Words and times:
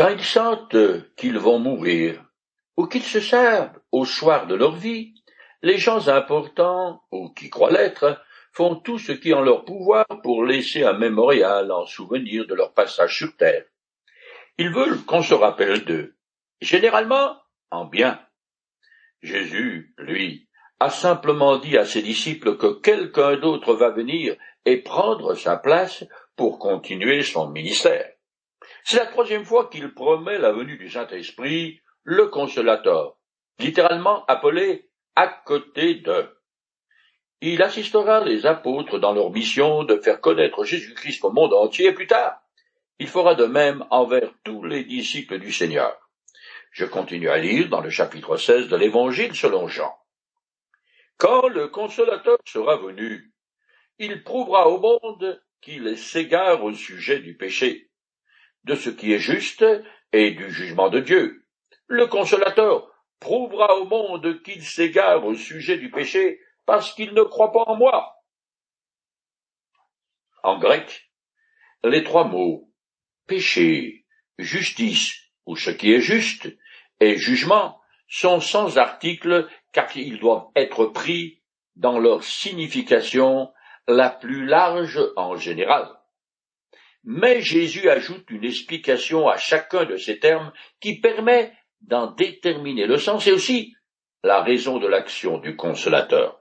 Quand 0.00 0.08
ils 0.08 0.24
sentent 0.24 1.14
qu'ils 1.14 1.38
vont 1.38 1.58
mourir, 1.58 2.24
ou 2.78 2.86
qu'ils 2.86 3.02
se 3.02 3.20
servent 3.20 3.78
au 3.92 4.06
soir 4.06 4.46
de 4.46 4.54
leur 4.54 4.74
vie, 4.74 5.12
les 5.60 5.76
gens 5.76 6.08
importants, 6.08 7.02
ou 7.12 7.28
qui 7.34 7.50
croient 7.50 7.70
l'être, 7.70 8.18
font 8.50 8.76
tout 8.76 8.98
ce 8.98 9.12
qui 9.12 9.28
est 9.28 9.34
en 9.34 9.42
leur 9.42 9.66
pouvoir 9.66 10.06
pour 10.22 10.46
laisser 10.46 10.84
un 10.84 10.94
mémorial 10.94 11.70
en 11.70 11.84
souvenir 11.84 12.46
de 12.46 12.54
leur 12.54 12.72
passage 12.72 13.14
sur 13.14 13.36
terre. 13.36 13.66
Ils 14.56 14.70
veulent 14.70 15.04
qu'on 15.04 15.22
se 15.22 15.34
rappelle 15.34 15.84
d'eux, 15.84 16.16
généralement 16.62 17.36
en 17.70 17.84
bien. 17.84 18.18
Jésus, 19.20 19.94
lui, 19.98 20.48
a 20.78 20.88
simplement 20.88 21.58
dit 21.58 21.76
à 21.76 21.84
ses 21.84 22.00
disciples 22.00 22.56
que 22.56 22.80
quelqu'un 22.80 23.36
d'autre 23.36 23.74
va 23.74 23.90
venir 23.90 24.34
et 24.64 24.78
prendre 24.78 25.34
sa 25.34 25.58
place 25.58 26.04
pour 26.36 26.58
continuer 26.58 27.22
son 27.22 27.50
ministère. 27.50 28.10
C'est 28.84 28.98
la 28.98 29.06
troisième 29.06 29.44
fois 29.44 29.68
qu'il 29.68 29.92
promet 29.92 30.38
la 30.38 30.52
venue 30.52 30.76
du 30.76 30.90
Saint-Esprit, 30.90 31.80
le 32.02 32.28
consolateur, 32.28 33.16
littéralement 33.58 34.24
appelé 34.26 34.90
à 35.16 35.28
côté 35.28 35.96
de. 35.96 36.28
Il 37.40 37.62
assistera 37.62 38.24
les 38.24 38.46
apôtres 38.46 38.98
dans 38.98 39.12
leur 39.12 39.30
mission 39.30 39.84
de 39.84 39.96
faire 39.96 40.20
connaître 40.20 40.64
Jésus-Christ 40.64 41.24
au 41.24 41.32
monde 41.32 41.54
entier 41.54 41.92
plus 41.92 42.06
tard. 42.06 42.40
Il 42.98 43.08
fera 43.08 43.34
de 43.34 43.46
même 43.46 43.86
envers 43.90 44.30
tous 44.44 44.62
les 44.62 44.84
disciples 44.84 45.38
du 45.38 45.52
Seigneur. 45.52 45.96
Je 46.70 46.84
continue 46.84 47.30
à 47.30 47.38
lire 47.38 47.68
dans 47.68 47.80
le 47.80 47.90
chapitre 47.90 48.36
16 48.36 48.68
de 48.68 48.76
l'Évangile 48.76 49.34
selon 49.34 49.68
Jean. 49.68 49.92
Quand 51.16 51.48
le 51.48 51.68
consolateur 51.68 52.38
sera 52.46 52.76
venu, 52.76 53.32
il 53.98 54.22
prouvera 54.22 54.68
au 54.68 54.78
monde 54.78 55.42
qu'il 55.60 55.98
s'égare 55.98 56.64
au 56.64 56.72
sujet 56.72 57.18
du 57.18 57.36
péché, 57.36 57.89
de 58.64 58.74
ce 58.74 58.90
qui 58.90 59.12
est 59.12 59.18
juste 59.18 59.64
et 60.12 60.32
du 60.32 60.50
jugement 60.50 60.88
de 60.88 61.00
Dieu. 61.00 61.46
Le 61.86 62.06
consolateur 62.06 62.90
prouvera 63.18 63.76
au 63.76 63.84
monde 63.84 64.42
qu'il 64.42 64.62
s'égare 64.62 65.24
au 65.24 65.34
sujet 65.34 65.78
du 65.78 65.90
péché 65.90 66.40
parce 66.66 66.94
qu'il 66.94 67.14
ne 67.14 67.22
croit 67.22 67.52
pas 67.52 67.64
en 67.66 67.76
moi. 67.76 68.16
En 70.42 70.58
grec, 70.58 71.10
les 71.84 72.02
trois 72.02 72.24
mots 72.24 72.70
péché, 73.26 74.06
justice 74.38 75.14
ou 75.46 75.56
ce 75.56 75.70
qui 75.70 75.92
est 75.92 76.00
juste 76.00 76.48
et 77.00 77.16
jugement 77.16 77.80
sont 78.08 78.40
sans 78.40 78.78
article 78.78 79.48
car 79.72 79.96
ils 79.96 80.18
doivent 80.18 80.48
être 80.56 80.86
pris 80.86 81.42
dans 81.76 81.98
leur 81.98 82.24
signification 82.24 83.52
la 83.86 84.10
plus 84.10 84.46
large 84.46 85.00
en 85.16 85.36
général. 85.36 85.99
Mais 87.04 87.40
Jésus 87.40 87.88
ajoute 87.88 88.30
une 88.30 88.44
explication 88.44 89.28
à 89.28 89.36
chacun 89.36 89.84
de 89.84 89.96
ces 89.96 90.18
termes 90.18 90.52
qui 90.80 91.00
permet 91.00 91.52
d'en 91.80 92.10
déterminer 92.12 92.86
le 92.86 92.98
sens 92.98 93.26
et 93.26 93.32
aussi 93.32 93.74
la 94.22 94.42
raison 94.42 94.78
de 94.78 94.86
l'action 94.86 95.38
du 95.38 95.56
consolateur. 95.56 96.40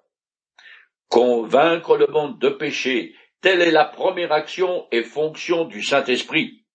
Convaincre 1.08 1.98
le 1.98 2.08
monde 2.08 2.40
de 2.40 2.50
péché, 2.50 3.16
telle 3.42 3.62
est 3.62 3.72
la 3.72 3.86
première 3.86 4.34
action 4.34 4.88
et 4.92 5.04
fonction 5.04 5.66
du 5.66 5.82
Saint-Esprit. 5.82 6.66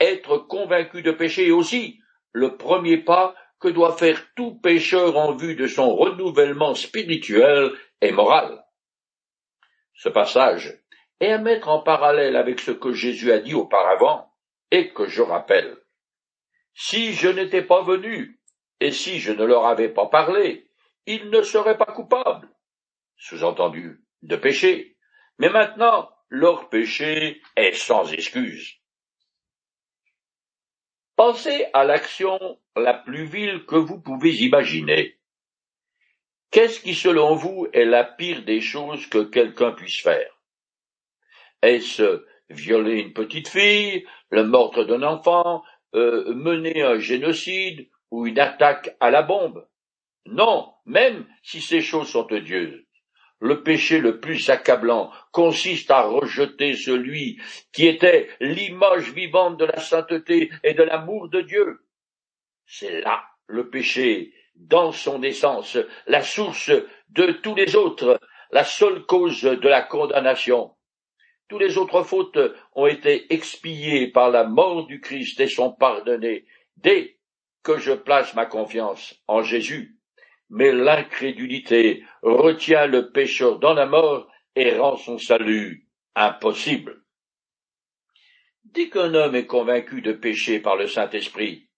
Être 0.00 0.38
convaincu 0.38 1.02
de 1.02 1.12
péché 1.12 1.48
est 1.48 1.52
aussi 1.52 2.00
le 2.32 2.56
premier 2.56 2.98
pas 2.98 3.34
que 3.60 3.68
doit 3.68 3.96
faire 3.96 4.20
tout 4.34 4.54
pécheur 4.60 5.16
en 5.16 5.34
vue 5.34 5.56
de 5.56 5.66
son 5.66 5.94
renouvellement 5.94 6.74
spirituel 6.74 7.70
et 8.00 8.12
moral. 8.12 8.64
Ce 9.94 10.08
passage 10.08 10.78
est 11.20 11.32
à 11.32 11.38
mettre 11.38 11.68
en 11.68 11.80
parallèle 11.80 12.36
avec 12.36 12.60
ce 12.60 12.70
que 12.70 12.92
Jésus 12.92 13.32
a 13.32 13.38
dit 13.38 13.54
auparavant 13.54 14.32
et 14.70 14.92
que 14.92 15.06
je 15.06 15.22
rappelle. 15.22 15.76
Si 16.74 17.12
je 17.12 17.28
n'étais 17.28 17.62
pas 17.62 17.82
venu 17.82 18.40
et 18.80 18.92
si 18.92 19.18
je 19.18 19.32
ne 19.32 19.44
leur 19.44 19.66
avais 19.66 19.88
pas 19.88 20.06
parlé, 20.06 20.70
ils 21.06 21.30
ne 21.30 21.42
seraient 21.42 21.78
pas 21.78 21.86
coupables. 21.86 22.48
Sous-entendu, 23.16 24.04
de 24.22 24.36
péché. 24.36 24.96
Mais 25.38 25.48
maintenant, 25.48 26.10
leur 26.28 26.68
péché 26.68 27.42
est 27.56 27.72
sans 27.72 28.12
excuse. 28.12 28.76
Pensez 31.16 31.66
à 31.72 31.84
l'action 31.84 32.60
la 32.76 32.94
plus 32.94 33.24
vile 33.24 33.64
que 33.66 33.74
vous 33.74 34.00
pouvez 34.00 34.32
imaginer. 34.36 35.18
Qu'est-ce 36.50 36.80
qui, 36.80 36.94
selon 36.94 37.34
vous, 37.34 37.66
est 37.72 37.84
la 37.84 38.04
pire 38.04 38.44
des 38.44 38.60
choses 38.60 39.06
que 39.08 39.24
quelqu'un 39.24 39.72
puisse 39.72 40.00
faire? 40.00 40.37
Est-ce 41.62 42.24
violer 42.50 43.00
une 43.00 43.12
petite 43.12 43.48
fille, 43.48 44.06
le 44.30 44.44
meurtre 44.44 44.84
d'un 44.84 45.02
enfant, 45.02 45.62
euh, 45.94 46.32
mener 46.34 46.82
un 46.82 46.98
génocide 46.98 47.88
ou 48.10 48.26
une 48.26 48.38
attaque 48.38 48.96
à 49.00 49.10
la 49.10 49.22
bombe? 49.22 49.66
Non, 50.26 50.72
même 50.86 51.26
si 51.42 51.60
ces 51.60 51.80
choses 51.80 52.08
sont 52.08 52.32
odieuses. 52.32 52.84
Le 53.40 53.62
péché 53.62 54.00
le 54.00 54.18
plus 54.20 54.50
accablant 54.50 55.12
consiste 55.30 55.90
à 55.90 56.02
rejeter 56.02 56.74
celui 56.74 57.40
qui 57.72 57.86
était 57.86 58.28
l'image 58.40 59.12
vivante 59.12 59.58
de 59.58 59.64
la 59.64 59.78
sainteté 59.78 60.50
et 60.64 60.74
de 60.74 60.82
l'amour 60.82 61.28
de 61.28 61.40
Dieu. 61.42 61.80
C'est 62.66 63.00
là 63.00 63.22
le 63.46 63.70
péché, 63.70 64.34
dans 64.54 64.92
son 64.92 65.22
essence, 65.22 65.78
la 66.06 66.22
source 66.22 66.70
de 67.10 67.32
tous 67.32 67.54
les 67.54 67.76
autres, 67.76 68.20
la 68.50 68.64
seule 68.64 69.06
cause 69.06 69.42
de 69.42 69.68
la 69.68 69.82
condamnation. 69.82 70.74
Tous 71.48 71.58
les 71.58 71.78
autres 71.78 72.02
fautes 72.02 72.38
ont 72.74 72.86
été 72.86 73.32
expiées 73.32 74.08
par 74.08 74.30
la 74.30 74.44
mort 74.44 74.86
du 74.86 75.00
Christ 75.00 75.40
et 75.40 75.48
sont 75.48 75.72
pardonnées 75.72 76.44
dès 76.76 77.18
que 77.62 77.78
je 77.78 77.92
place 77.92 78.34
ma 78.34 78.46
confiance 78.46 79.14
en 79.26 79.42
Jésus 79.42 79.98
mais 80.50 80.72
l'incrédulité 80.72 82.04
retient 82.22 82.86
le 82.86 83.10
pécheur 83.10 83.58
dans 83.58 83.74
la 83.74 83.86
mort 83.86 84.28
et 84.56 84.76
rend 84.76 84.96
son 84.96 85.18
salut 85.18 85.86
impossible. 86.14 87.02
Dès 88.64 88.88
qu'un 88.88 89.14
homme 89.14 89.34
est 89.34 89.46
convaincu 89.46 90.02
de 90.02 90.12
péché 90.12 90.60
par 90.60 90.76
le 90.76 90.86
Saint-Esprit, 90.86 91.68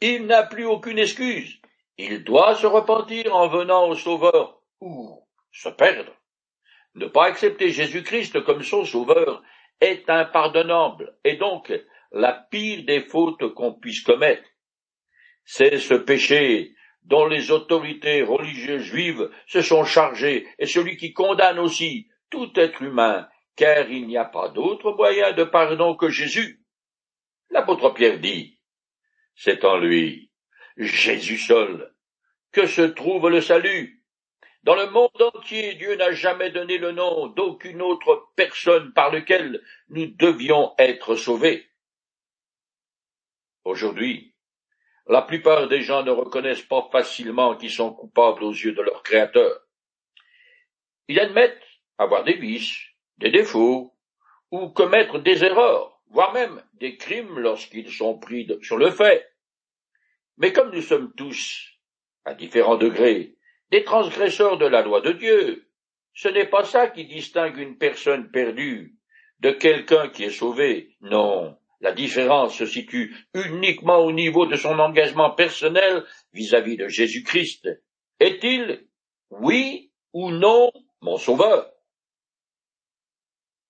il 0.00 0.26
n'a 0.26 0.42
plus 0.42 0.64
aucune 0.64 0.98
excuse. 0.98 1.60
Il 1.96 2.24
doit 2.24 2.56
se 2.56 2.66
repentir 2.66 3.34
en 3.34 3.48
venant 3.48 3.88
au 3.88 3.94
Sauveur 3.94 4.60
ou 4.80 5.24
se 5.52 5.68
perdre. 5.68 6.12
Ne 6.94 7.06
pas 7.06 7.26
accepter 7.26 7.70
Jésus-Christ 7.70 8.42
comme 8.44 8.62
son 8.62 8.84
Sauveur 8.84 9.42
est 9.80 10.08
impardonnable 10.08 11.16
et 11.24 11.36
donc 11.36 11.72
la 12.12 12.32
pire 12.32 12.84
des 12.84 13.00
fautes 13.00 13.52
qu'on 13.54 13.74
puisse 13.74 14.02
commettre. 14.02 14.48
C'est 15.44 15.78
ce 15.78 15.94
péché 15.94 16.74
dont 17.02 17.26
les 17.26 17.50
autorités 17.50 18.22
religieuses 18.22 18.82
juives 18.82 19.30
se 19.46 19.60
sont 19.60 19.84
chargées, 19.84 20.46
et 20.58 20.66
celui 20.66 20.96
qui 20.96 21.12
condamne 21.12 21.58
aussi 21.58 22.08
tout 22.30 22.50
être 22.56 22.82
humain, 22.82 23.28
car 23.56 23.90
il 23.90 24.06
n'y 24.06 24.16
a 24.16 24.24
pas 24.24 24.48
d'autre 24.48 24.92
moyen 24.92 25.32
de 25.32 25.44
pardon 25.44 25.96
que 25.96 26.08
Jésus. 26.08 26.62
L'apôtre 27.50 27.90
Pierre 27.90 28.20
dit, 28.20 28.58
c'est 29.34 29.64
en 29.64 29.76
lui, 29.76 30.30
Jésus 30.76 31.38
seul, 31.38 31.94
que 32.52 32.66
se 32.66 32.82
trouve 32.82 33.28
le 33.28 33.40
salut. 33.40 34.02
Dans 34.64 34.76
le 34.76 34.88
monde 34.88 35.10
entier, 35.20 35.74
Dieu 35.74 35.94
n'a 35.96 36.12
jamais 36.12 36.50
donné 36.50 36.78
le 36.78 36.92
nom 36.92 37.26
d'aucune 37.26 37.82
autre 37.82 38.32
personne 38.34 38.94
par 38.94 39.10
lequel 39.10 39.62
nous 39.90 40.06
devions 40.06 40.72
être 40.78 41.16
sauvés. 41.16 41.68
Aujourd'hui, 43.64 44.34
la 45.06 45.20
plupart 45.20 45.68
des 45.68 45.82
gens 45.82 46.02
ne 46.02 46.10
reconnaissent 46.10 46.62
pas 46.62 46.88
facilement 46.90 47.56
qu'ils 47.56 47.70
sont 47.70 47.92
coupables 47.92 48.42
aux 48.42 48.52
yeux 48.52 48.72
de 48.72 48.80
leur 48.80 49.02
Créateur. 49.02 49.60
Ils 51.08 51.20
admettent 51.20 51.62
avoir 51.98 52.24
des 52.24 52.38
vices, 52.38 52.80
des 53.18 53.30
défauts, 53.30 53.94
ou 54.50 54.70
commettre 54.70 55.18
des 55.18 55.44
erreurs, 55.44 56.00
voire 56.08 56.32
même 56.32 56.64
des 56.72 56.96
crimes 56.96 57.38
lorsqu'ils 57.38 57.92
sont 57.92 58.18
pris 58.18 58.48
sur 58.62 58.78
le 58.78 58.90
fait. 58.90 59.30
Mais 60.38 60.54
comme 60.54 60.74
nous 60.74 60.80
sommes 60.80 61.12
tous, 61.14 61.68
à 62.24 62.32
différents 62.32 62.76
degrés, 62.76 63.36
des 63.70 63.84
transgresseurs 63.84 64.58
de 64.58 64.66
la 64.66 64.82
loi 64.82 65.00
de 65.00 65.12
Dieu, 65.12 65.68
ce 66.14 66.28
n'est 66.28 66.48
pas 66.48 66.64
ça 66.64 66.88
qui 66.88 67.06
distingue 67.06 67.58
une 67.58 67.76
personne 67.76 68.30
perdue 68.30 68.96
de 69.40 69.50
quelqu'un 69.50 70.08
qui 70.08 70.24
est 70.24 70.30
sauvé. 70.30 70.96
Non, 71.00 71.56
la 71.80 71.92
différence 71.92 72.56
se 72.56 72.66
situe 72.66 73.14
uniquement 73.34 73.98
au 73.98 74.12
niveau 74.12 74.46
de 74.46 74.56
son 74.56 74.78
engagement 74.78 75.30
personnel 75.30 76.04
vis-à-vis 76.32 76.76
de 76.76 76.88
Jésus-Christ. 76.88 77.68
Est-il, 78.20 78.86
oui 79.30 79.92
ou 80.12 80.30
non, 80.30 80.70
mon 81.00 81.16
sauveur? 81.16 81.70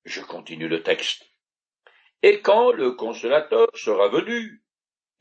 Je 0.05 0.21
continue 0.21 0.69
le 0.69 0.83
texte. 0.83 1.25
Et 2.23 2.41
quand 2.41 2.73
le 2.73 2.93
consolateur 2.93 3.69
sera 3.75 4.09
venu, 4.09 4.63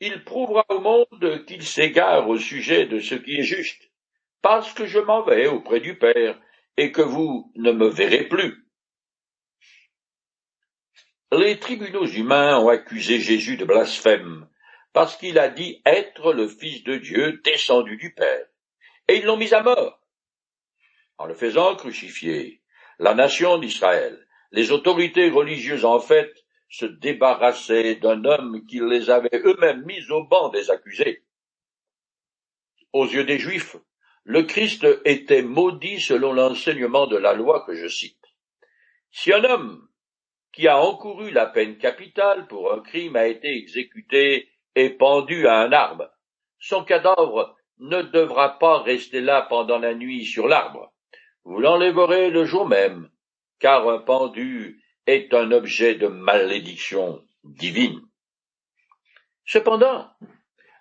il 0.00 0.22
prouvera 0.24 0.64
au 0.68 0.80
monde 0.80 1.44
qu'il 1.46 1.62
s'égare 1.62 2.28
au 2.28 2.38
sujet 2.38 2.86
de 2.86 2.98
ce 2.98 3.14
qui 3.14 3.36
est 3.36 3.42
juste, 3.42 3.90
parce 4.44 4.74
que 4.74 4.84
je 4.84 4.98
m'en 4.98 5.22
vais 5.22 5.46
auprès 5.46 5.80
du 5.80 5.96
Père, 5.96 6.38
et 6.76 6.92
que 6.92 7.00
vous 7.00 7.50
ne 7.56 7.72
me 7.72 7.88
verrez 7.88 8.24
plus. 8.24 8.68
Les 11.32 11.58
tribunaux 11.58 12.06
humains 12.06 12.58
ont 12.58 12.68
accusé 12.68 13.20
Jésus 13.20 13.56
de 13.56 13.64
blasphème, 13.64 14.46
parce 14.92 15.16
qu'il 15.16 15.38
a 15.38 15.48
dit 15.48 15.80
être 15.86 16.34
le 16.34 16.46
Fils 16.46 16.84
de 16.84 16.96
Dieu 16.96 17.40
descendu 17.42 17.96
du 17.96 18.12
Père. 18.12 18.46
Et 19.08 19.16
ils 19.16 19.24
l'ont 19.24 19.38
mis 19.38 19.54
à 19.54 19.62
mort. 19.62 19.98
En 21.16 21.24
le 21.24 21.34
faisant 21.34 21.74
crucifier, 21.74 22.60
la 22.98 23.14
nation 23.14 23.56
d'Israël, 23.56 24.26
les 24.52 24.72
autorités 24.72 25.30
religieuses 25.30 25.86
en 25.86 26.00
fait, 26.00 26.30
se 26.68 26.84
débarrassaient 26.84 27.94
d'un 27.94 28.22
homme 28.26 28.66
qui 28.66 28.80
les 28.80 29.08
avait 29.08 29.40
eux-mêmes 29.42 29.86
mis 29.86 30.10
au 30.10 30.24
banc 30.24 30.50
des 30.50 30.70
accusés. 30.70 31.24
Aux 32.92 33.06
yeux 33.06 33.24
des 33.24 33.38
Juifs, 33.38 33.76
le 34.24 34.42
Christ 34.42 34.86
était 35.04 35.42
maudit 35.42 36.00
selon 36.00 36.32
l'enseignement 36.32 37.06
de 37.06 37.16
la 37.16 37.34
loi 37.34 37.64
que 37.66 37.74
je 37.74 37.88
cite. 37.88 38.24
Si 39.10 39.32
un 39.32 39.44
homme 39.44 39.86
qui 40.52 40.66
a 40.66 40.78
encouru 40.78 41.30
la 41.30 41.46
peine 41.46 41.76
capitale 41.76 42.46
pour 42.46 42.72
un 42.72 42.80
crime 42.80 43.16
a 43.16 43.26
été 43.26 43.54
exécuté 43.54 44.48
et 44.74 44.90
pendu 44.90 45.46
à 45.46 45.58
un 45.58 45.72
arbre, 45.72 46.10
son 46.58 46.84
cadavre 46.84 47.54
ne 47.78 48.02
devra 48.02 48.58
pas 48.58 48.82
rester 48.82 49.20
là 49.20 49.42
pendant 49.42 49.78
la 49.78 49.94
nuit 49.94 50.24
sur 50.24 50.48
l'arbre. 50.48 50.92
Vous 51.44 51.60
l'enlèverez 51.60 52.30
le 52.30 52.44
jour 52.44 52.66
même, 52.66 53.10
car 53.58 53.88
un 53.88 53.98
pendu 53.98 54.82
est 55.06 55.34
un 55.34 55.52
objet 55.52 55.96
de 55.96 56.06
malédiction 56.06 57.22
divine. 57.42 58.00
Cependant, 59.44 60.08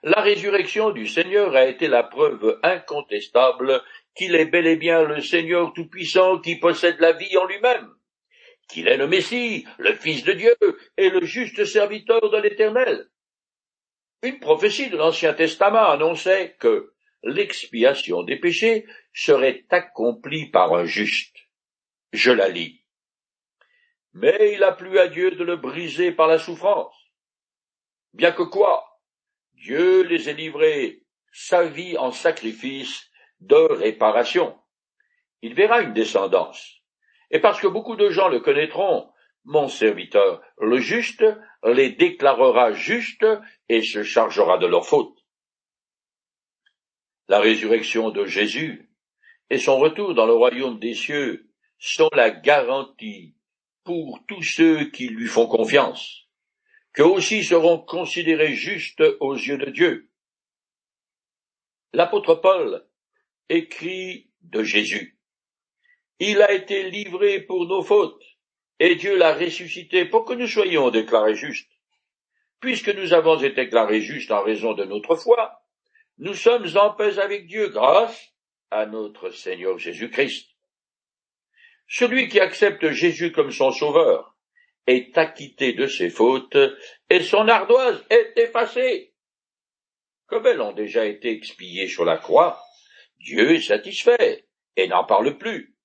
la 0.03 0.21
résurrection 0.21 0.91
du 0.91 1.07
Seigneur 1.07 1.55
a 1.55 1.65
été 1.65 1.87
la 1.87 2.03
preuve 2.03 2.59
incontestable 2.61 3.81
qu'il 4.15 4.35
est 4.35 4.45
bel 4.45 4.67
et 4.67 4.75
bien 4.75 5.03
le 5.03 5.21
Seigneur 5.21 5.71
Tout-Puissant 5.73 6.39
qui 6.39 6.57
possède 6.57 6.99
la 6.99 7.13
vie 7.13 7.37
en 7.37 7.45
lui-même, 7.45 7.89
qu'il 8.67 8.89
est 8.89 8.97
le 8.97 9.07
Messie, 9.07 9.65
le 9.77 9.95
Fils 9.95 10.25
de 10.25 10.33
Dieu 10.33 10.55
et 10.97 11.09
le 11.09 11.25
juste 11.25 11.63
serviteur 11.63 12.29
de 12.29 12.37
l'Éternel. 12.37 13.09
Une 14.21 14.39
prophétie 14.39 14.89
de 14.89 14.97
l'Ancien 14.97 15.33
Testament 15.33 15.89
annonçait 15.89 16.57
que 16.59 16.93
l'expiation 17.23 18.23
des 18.23 18.37
péchés 18.37 18.85
serait 19.13 19.65
accomplie 19.69 20.49
par 20.49 20.73
un 20.73 20.83
juste. 20.83 21.37
Je 22.11 22.31
la 22.31 22.49
lis. 22.49 22.83
Mais 24.11 24.51
il 24.53 24.63
a 24.63 24.73
plu 24.73 24.99
à 24.99 25.07
Dieu 25.07 25.31
de 25.31 25.43
le 25.45 25.55
briser 25.55 26.11
par 26.11 26.27
la 26.27 26.37
souffrance. 26.37 26.95
Bien 28.13 28.31
que 28.31 28.43
quoi? 28.43 28.92
Dieu 29.55 30.03
les 30.03 30.29
ait 30.29 30.33
livrés 30.33 31.03
sa 31.31 31.65
vie 31.65 31.97
en 31.97 32.11
sacrifice 32.11 33.09
de 33.39 33.55
réparation. 33.55 34.57
Il 35.41 35.53
verra 35.53 35.81
une 35.81 35.93
descendance. 35.93 36.81
Et 37.31 37.39
parce 37.39 37.59
que 37.59 37.67
beaucoup 37.67 37.95
de 37.95 38.09
gens 38.09 38.29
le 38.29 38.39
connaîtront, 38.39 39.09
mon 39.45 39.67
serviteur, 39.67 40.41
le 40.59 40.77
juste, 40.77 41.25
les 41.65 41.89
déclarera 41.89 42.71
justes 42.73 43.25
et 43.69 43.81
se 43.81 44.03
chargera 44.03 44.57
de 44.57 44.67
leurs 44.67 44.85
fautes. 44.85 45.17
La 47.27 47.39
résurrection 47.39 48.09
de 48.09 48.25
Jésus 48.25 48.89
et 49.49 49.57
son 49.57 49.77
retour 49.79 50.13
dans 50.13 50.25
le 50.25 50.33
royaume 50.33 50.79
des 50.79 50.93
cieux 50.93 51.49
sont 51.77 52.09
la 52.13 52.29
garantie 52.29 53.35
pour 53.83 54.19
tous 54.27 54.43
ceux 54.43 54.85
qui 54.85 55.07
lui 55.07 55.27
font 55.27 55.47
confiance 55.47 56.22
qu'eux 56.93 57.05
aussi 57.05 57.43
seront 57.43 57.79
considérés 57.79 58.53
justes 58.53 59.03
aux 59.19 59.35
yeux 59.35 59.57
de 59.57 59.71
Dieu. 59.71 60.09
L'apôtre 61.91 62.35
Paul 62.35 62.85
écrit 63.49 64.31
de 64.41 64.63
Jésus. 64.63 65.17
Il 66.19 66.41
a 66.41 66.51
été 66.51 66.89
livré 66.89 67.41
pour 67.41 67.65
nos 67.65 67.83
fautes, 67.83 68.23
et 68.79 68.95
Dieu 68.95 69.17
l'a 69.17 69.33
ressuscité 69.33 70.05
pour 70.05 70.25
que 70.25 70.33
nous 70.33 70.47
soyons 70.47 70.89
déclarés 70.89 71.35
justes. 71.35 71.71
Puisque 72.59 72.89
nous 72.89 73.13
avons 73.13 73.37
été 73.37 73.65
déclarés 73.65 74.01
justes 74.01 74.31
en 74.31 74.43
raison 74.43 74.73
de 74.73 74.85
notre 74.85 75.15
foi, 75.15 75.61
nous 76.19 76.33
sommes 76.33 76.67
en 76.77 76.91
paix 76.91 77.19
avec 77.19 77.47
Dieu 77.47 77.69
grâce 77.69 78.33
à 78.71 78.85
notre 78.85 79.31
Seigneur 79.31 79.77
Jésus-Christ. 79.77 80.49
Celui 81.87 82.29
qui 82.29 82.39
accepte 82.39 82.91
Jésus 82.91 83.31
comme 83.31 83.51
son 83.51 83.71
sauveur 83.71 84.32
est 84.87 85.17
acquitté 85.17 85.73
de 85.73 85.87
ses 85.87 86.09
fautes, 86.09 86.57
et 87.09 87.21
son 87.21 87.47
ardoise 87.47 88.03
est 88.09 88.33
effacée. 88.37 89.13
Comme 90.27 90.47
elles 90.47 90.61
ont 90.61 90.73
déjà 90.73 91.05
été 91.05 91.31
expiées 91.31 91.87
sur 91.87 92.05
la 92.05 92.17
croix, 92.17 92.59
Dieu 93.19 93.51
est 93.51 93.61
satisfait, 93.61 94.45
et 94.75 94.87
n'en 94.87 95.03
parle 95.03 95.37
plus. 95.37 95.75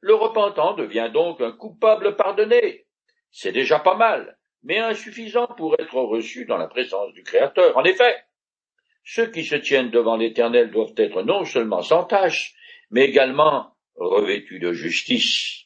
Le 0.00 0.14
repentant 0.14 0.74
devient 0.74 1.10
donc 1.12 1.40
un 1.40 1.52
coupable 1.52 2.16
pardonné. 2.16 2.86
C'est 3.30 3.52
déjà 3.52 3.78
pas 3.78 3.96
mal, 3.96 4.38
mais 4.62 4.78
insuffisant 4.78 5.46
pour 5.46 5.78
être 5.78 5.94
reçu 5.94 6.44
dans 6.44 6.56
la 6.56 6.68
présence 6.68 7.12
du 7.12 7.22
Créateur. 7.22 7.76
En 7.76 7.84
effet, 7.84 8.24
ceux 9.04 9.30
qui 9.30 9.44
se 9.44 9.56
tiennent 9.56 9.90
devant 9.90 10.16
l'Éternel 10.16 10.70
doivent 10.70 10.94
être 10.96 11.22
non 11.22 11.44
seulement 11.44 11.82
sans 11.82 12.04
tâche, 12.04 12.54
mais 12.90 13.04
également 13.04 13.74
revêtus 13.96 14.58
de 14.58 14.72
justice. 14.72 15.64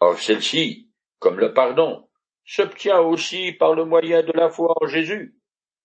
Or 0.00 0.18
celle-ci 0.18 0.90
comme 1.18 1.38
le 1.38 1.54
pardon, 1.54 2.08
s'obtient 2.44 3.00
aussi 3.00 3.52
par 3.52 3.74
le 3.74 3.84
moyen 3.84 4.22
de 4.22 4.32
la 4.32 4.50
foi 4.50 4.74
en 4.80 4.86
Jésus. 4.86 5.36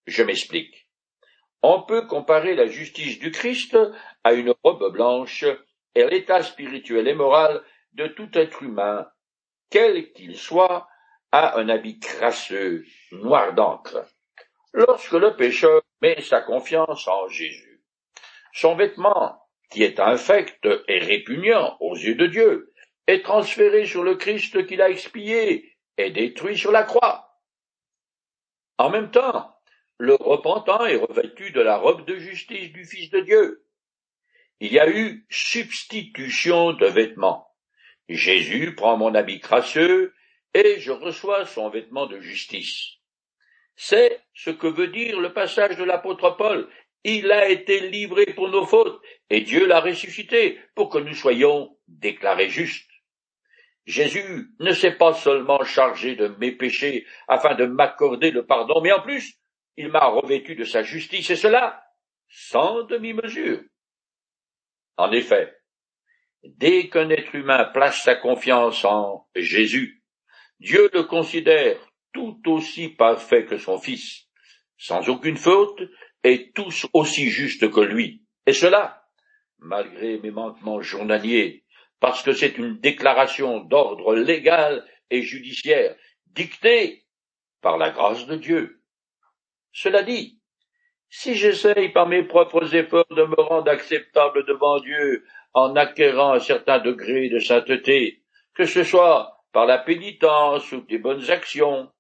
Je 0.06 0.24
m'explique. 0.24 0.90
On 1.62 1.82
peut 1.82 2.08
comparer 2.08 2.56
la 2.56 2.68
justice 2.68 3.20
du 3.20 3.32
Christ 3.32 3.78
à 4.24 4.34
une 4.34 4.54
robe 4.64 4.92
blanche 4.92 5.46
et 5.96 6.06
l'état 6.06 6.44
spirituel 6.44 7.08
et 7.08 7.14
moral 7.14 7.62
de 7.94 8.08
tout 8.08 8.30
être 8.34 8.64
humain, 8.64 9.08
quel 9.70 10.12
qu'il 10.14 10.38
soit, 10.38 10.88
à 11.32 11.60
un 11.60 11.70
habit 11.70 12.00
crasseux, 12.00 12.86
noir 13.12 13.54
d'encre. 13.54 14.06
Lorsque 14.74 15.14
le 15.14 15.36
pécheur 15.36 15.82
met 16.02 16.22
sa 16.22 16.42
confiance 16.42 17.08
en 17.08 17.28
Jésus, 17.28 17.84
son 18.54 18.76
vêtement, 18.76 19.40
qui 19.70 19.84
est 19.84 20.00
infect 20.00 20.68
et 20.88 21.00
répugnant 21.00 21.78
aux 21.80 21.96
yeux 21.96 22.16
de 22.16 22.28
Dieu, 22.28 22.69
est 23.10 23.24
transféré 23.24 23.86
sur 23.86 24.04
le 24.04 24.16
Christ 24.16 24.68
qu'il 24.68 24.82
a 24.82 24.90
expié 24.90 25.76
et 25.98 26.12
détruit 26.12 26.58
sur 26.58 26.72
la 26.72 26.84
croix. 26.84 27.40
En 28.78 28.90
même 28.90 29.10
temps, 29.10 29.56
le 29.98 30.14
repentant 30.14 30.86
est 30.86 30.96
revêtu 30.96 31.52
de 31.52 31.60
la 31.60 31.78
robe 31.78 32.06
de 32.06 32.18
justice 32.18 32.72
du 32.72 32.86
Fils 32.86 33.10
de 33.10 33.20
Dieu. 33.22 33.66
Il 34.60 34.72
y 34.72 34.80
a 34.80 34.90
eu 34.90 35.26
substitution 35.30 36.74
de 36.74 36.86
vêtements. 36.86 37.48
Jésus 38.08 38.76
prend 38.76 38.98
mon 38.98 39.16
habit 39.16 39.40
crasseux 39.40 40.14
et 40.54 40.80
je 40.80 40.92
reçois 40.92 41.46
son 41.46 41.70
vêtement 41.70 42.06
de 42.06 42.20
justice. 42.20 42.98
C'est 43.76 44.22
ce 44.34 44.50
que 44.52 44.68
veut 44.68 44.88
dire 44.88 45.20
le 45.20 45.34
passage 45.34 45.78
de 45.78 45.84
l'apôtre 45.84 46.36
Paul. 46.38 46.70
Il 47.04 47.32
a 47.32 47.50
été 47.50 47.90
livré 47.90 48.26
pour 48.28 48.50
nos 48.50 48.66
fautes 48.66 49.02
et 49.30 49.42
Dieu 49.42 49.66
l'a 49.66 49.80
ressuscité 49.80 50.60
pour 50.76 50.90
que 50.90 50.98
nous 50.98 51.16
soyons 51.16 51.78
déclarés 51.88 52.50
justes. 52.50 52.89
Jésus 53.86 54.50
ne 54.60 54.72
s'est 54.72 54.96
pas 54.96 55.14
seulement 55.14 55.64
chargé 55.64 56.16
de 56.16 56.28
mes 56.40 56.52
péchés 56.52 57.08
afin 57.28 57.56
de 57.56 57.66
m'accorder 57.66 58.32
le 58.32 58.46
pardon, 58.46 58.82
mais 58.82 58.92
en 58.92 59.02
plus, 59.02 59.40
il 59.78 59.90
m'a 59.90 60.06
revêtu 60.08 60.56
de 60.56 60.64
sa 60.64 60.84
justice, 60.84 61.30
et 61.30 61.36
cela 61.36 61.84
sans 62.28 62.84
demi-mesure. 62.84 63.62
En 64.98 65.12
effet, 65.12 65.56
dès 66.44 66.90
qu'un 66.90 67.10
être 67.10 67.34
humain 67.34 67.66
place 67.66 68.04
sa 68.04 68.16
confiance 68.16 68.86
en 68.86 69.28
Jésus, 69.36 70.04
Dieu 70.60 70.90
le 70.94 71.04
considère 71.04 71.80
tout 72.14 72.42
aussi 72.48 72.90
parfait 72.90 73.46
que 73.46 73.58
son 73.58 73.80
Fils, 73.80 74.28
sans 74.78 75.10
aucune 75.10 75.38
faute, 75.38 75.82
et 76.24 76.52
tous 76.52 76.86
aussi 76.94 77.30
juste 77.30 77.72
que 77.72 77.80
lui. 77.80 78.24
Et 78.46 78.54
cela, 78.54 79.06
malgré 79.60 80.20
mes 80.20 80.32
manquements 80.32 80.82
journaliers, 80.82 81.64
parce 82.00 82.24
que 82.24 82.34
c'est 82.34 82.58
une 82.58 82.80
déclaration 82.80 83.60
d'ordre 83.60 84.16
légal 84.16 84.86
et 85.10 85.22
judiciaire, 85.22 85.96
dictée 86.28 87.06
par 87.62 87.78
la 87.78 87.90
grâce 87.90 88.26
de 88.28 88.36
Dieu. 88.36 88.82
Cela 89.72 90.04
dit, 90.04 90.40
si 91.10 91.36
j'essaye 91.36 91.90
par 91.90 92.08
mes 92.08 92.24
propres 92.24 92.76
efforts 92.76 93.06
de 93.12 93.24
me 93.24 93.42
rendre 93.42 93.72
acceptable 93.72 94.46
devant 94.46 94.80
Dieu 94.80 95.26
en 95.54 95.76
acquérant 95.76 96.34
un 96.34 96.40
certain 96.40 96.80
degré 96.80 97.30
de 97.30 97.40
sainteté, 97.40 98.24
que 98.54 98.66
ce 98.66 98.84
soit 98.84 99.44
par 99.52 99.66
la 99.66 99.80
pénitence 99.80 100.72
ou 100.72 100.82
des 100.82 101.00
bonnes 101.00 101.30
actions, 101.32 101.92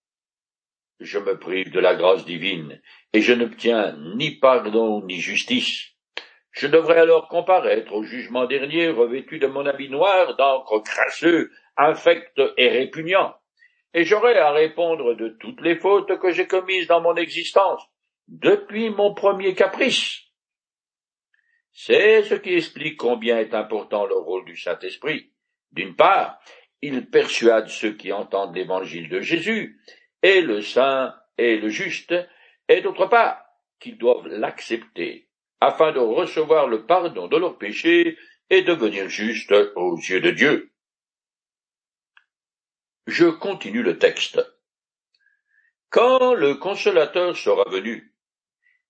je 0.99 1.17
me 1.17 1.39
prive 1.39 1.71
de 1.71 1.79
la 1.79 1.95
grâce 1.95 2.25
divine, 2.25 2.81
et 3.13 3.21
je 3.21 3.33
n'obtiens 3.33 3.97
ni 4.15 4.31
pardon 4.31 5.03
ni 5.05 5.19
justice. 5.19 5.95
Je 6.51 6.67
devrais 6.67 6.99
alors 6.99 7.27
comparaître 7.27 7.93
au 7.93 8.03
jugement 8.03 8.45
dernier 8.45 8.89
revêtu 8.89 9.39
de 9.39 9.47
mon 9.47 9.65
habit 9.65 9.89
noir 9.89 10.35
d'encre 10.35 10.79
crasseux, 10.79 11.51
infect 11.77 12.41
et 12.57 12.69
répugnant, 12.69 13.35
et 13.93 14.03
j'aurais 14.03 14.37
à 14.37 14.51
répondre 14.51 15.13
de 15.13 15.29
toutes 15.39 15.61
les 15.61 15.75
fautes 15.75 16.19
que 16.19 16.31
j'ai 16.31 16.47
commises 16.47 16.87
dans 16.87 17.01
mon 17.01 17.15
existence, 17.15 17.81
depuis 18.27 18.89
mon 18.89 19.13
premier 19.13 19.55
caprice. 19.55 20.21
C'est 21.71 22.23
ce 22.23 22.35
qui 22.35 22.55
explique 22.55 22.97
combien 22.97 23.39
est 23.39 23.53
important 23.53 24.05
le 24.05 24.17
rôle 24.17 24.45
du 24.45 24.57
Saint-Esprit. 24.57 25.31
D'une 25.71 25.95
part, 25.95 26.39
il 26.81 27.09
persuade 27.09 27.69
ceux 27.69 27.93
qui 27.93 28.11
entendent 28.11 28.55
l'évangile 28.55 29.07
de 29.09 29.21
Jésus, 29.21 29.79
et 30.21 30.41
le 30.41 30.61
saint 30.61 31.15
et 31.37 31.57
le 31.57 31.69
juste, 31.69 32.13
et 32.67 32.81
d'autre 32.81 33.05
part, 33.05 33.43
qu'ils 33.79 33.97
doivent 33.97 34.27
l'accepter, 34.27 35.28
afin 35.61 35.91
de 35.91 35.99
recevoir 35.99 36.67
le 36.67 36.85
pardon 36.85 37.27
de 37.27 37.37
leurs 37.37 37.57
péchés 37.57 38.17
et 38.49 38.61
devenir 38.61 39.09
justes 39.09 39.53
aux 39.75 39.97
yeux 39.97 40.21
de 40.21 40.31
Dieu. 40.31 40.71
Je 43.07 43.25
continue 43.25 43.83
le 43.83 43.97
texte. 43.97 44.39
Quand 45.89 46.33
le 46.33 46.55
consolateur 46.55 47.35
sera 47.35 47.67
venu, 47.69 48.13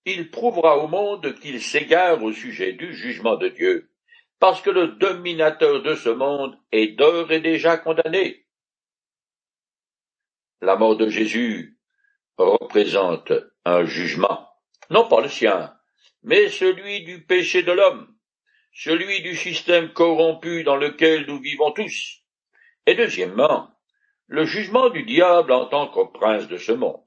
il 0.06 0.30
prouvera 0.32 0.78
au 0.78 0.88
monde 0.88 1.34
qu'il 1.40 1.62
s'égare 1.62 2.22
au 2.24 2.34
sujet 2.34 2.74
du 2.74 2.94
jugement 2.94 3.38
de 3.38 3.48
Dieu, 3.48 3.92
parce 4.40 4.62
que 4.62 4.70
le 4.70 4.88
dominateur 4.88 5.82
de 5.82 5.96
ce 5.96 6.10
monde 6.10 6.58
est 6.72 6.98
d'ores 6.98 7.32
et 7.32 7.42
déjà 7.42 7.78
condamné. 7.78 8.46
La 10.62 10.76
mort 10.76 10.98
de 10.98 11.10
Jésus 11.10 11.78
représente 12.38 13.32
un 13.66 13.86
jugement, 13.86 14.50
non 14.90 15.08
pas 15.08 15.22
le 15.22 15.30
sien, 15.30 15.79
mais 16.24 16.50
celui 16.50 17.04
du 17.04 17.24
péché 17.24 17.64
de 17.64 17.72
l'homme, 17.72 18.16
celui 18.74 19.22
du 19.22 19.36
système 19.36 19.94
corrompu 19.94 20.64
dans 20.64 20.76
lequel 20.76 21.26
nous 21.28 21.40
vivons 21.40 21.72
tous, 21.72 22.22
et 22.86 22.96
deuxièmement, 22.96 23.70
le 24.28 24.46
jugement 24.46 24.90
du 24.90 25.04
diable 25.04 25.52
en 25.52 25.66
tant 25.66 25.88
que 25.88 26.12
prince 26.12 26.48
de 26.48 26.58
ce 26.58 26.72
monde. 26.72 27.04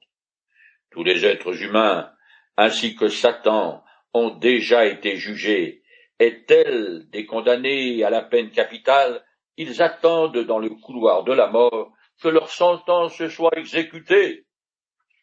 Tous 0.91 1.03
les 1.03 1.25
êtres 1.25 1.63
humains, 1.63 2.11
ainsi 2.57 2.95
que 2.95 3.07
Satan, 3.07 3.83
ont 4.13 4.29
déjà 4.29 4.85
été 4.85 5.15
jugés, 5.15 5.83
et 6.19 6.45
tels 6.45 7.09
des 7.09 7.25
condamnés 7.25 8.03
à 8.03 8.09
la 8.09 8.21
peine 8.21 8.51
capitale, 8.51 9.23
ils 9.57 9.81
attendent 9.81 10.37
dans 10.37 10.59
le 10.59 10.69
couloir 10.69 11.23
de 11.23 11.33
la 11.33 11.47
mort 11.47 11.91
que 12.21 12.27
leur 12.27 12.49
sentence 12.49 13.25
soit 13.27 13.57
exécutée. 13.57 14.45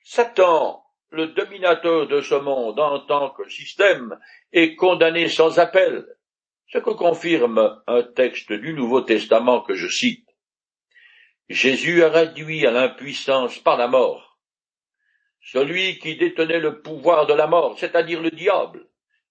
Satan, 0.03 0.83
le 1.11 1.29
dominateur 1.29 2.07
de 2.07 2.21
ce 2.21 2.35
monde 2.35 2.79
en 2.79 3.01
tant 3.01 3.31
que 3.31 3.49
système, 3.49 4.19
est 4.53 4.77
condamné 4.77 5.29
sans 5.29 5.59
appel, 5.59 6.07
ce 6.69 6.79
que 6.79 6.91
confirme 6.91 7.83
un 7.87 8.03
texte 8.03 8.53
du 8.53 8.75
Nouveau 8.75 9.01
Testament 9.01 9.61
que 9.63 9.75
je 9.75 9.89
cite. 9.89 10.29
Jésus 11.49 12.05
a 12.05 12.11
réduit 12.11 12.67
à 12.67 12.71
l'impuissance 12.71 13.59
par 13.59 13.77
la 13.77 13.89
mort 13.89 14.31
celui 15.43 15.99
qui 15.99 16.17
détenait 16.17 16.61
le 16.61 16.81
pouvoir 16.81 17.27
de 17.27 17.35
la 17.35 17.47
mort, 17.47 17.79
c'est-à-dire 17.79 18.21
le 18.21 18.31
diable, 18.31 18.87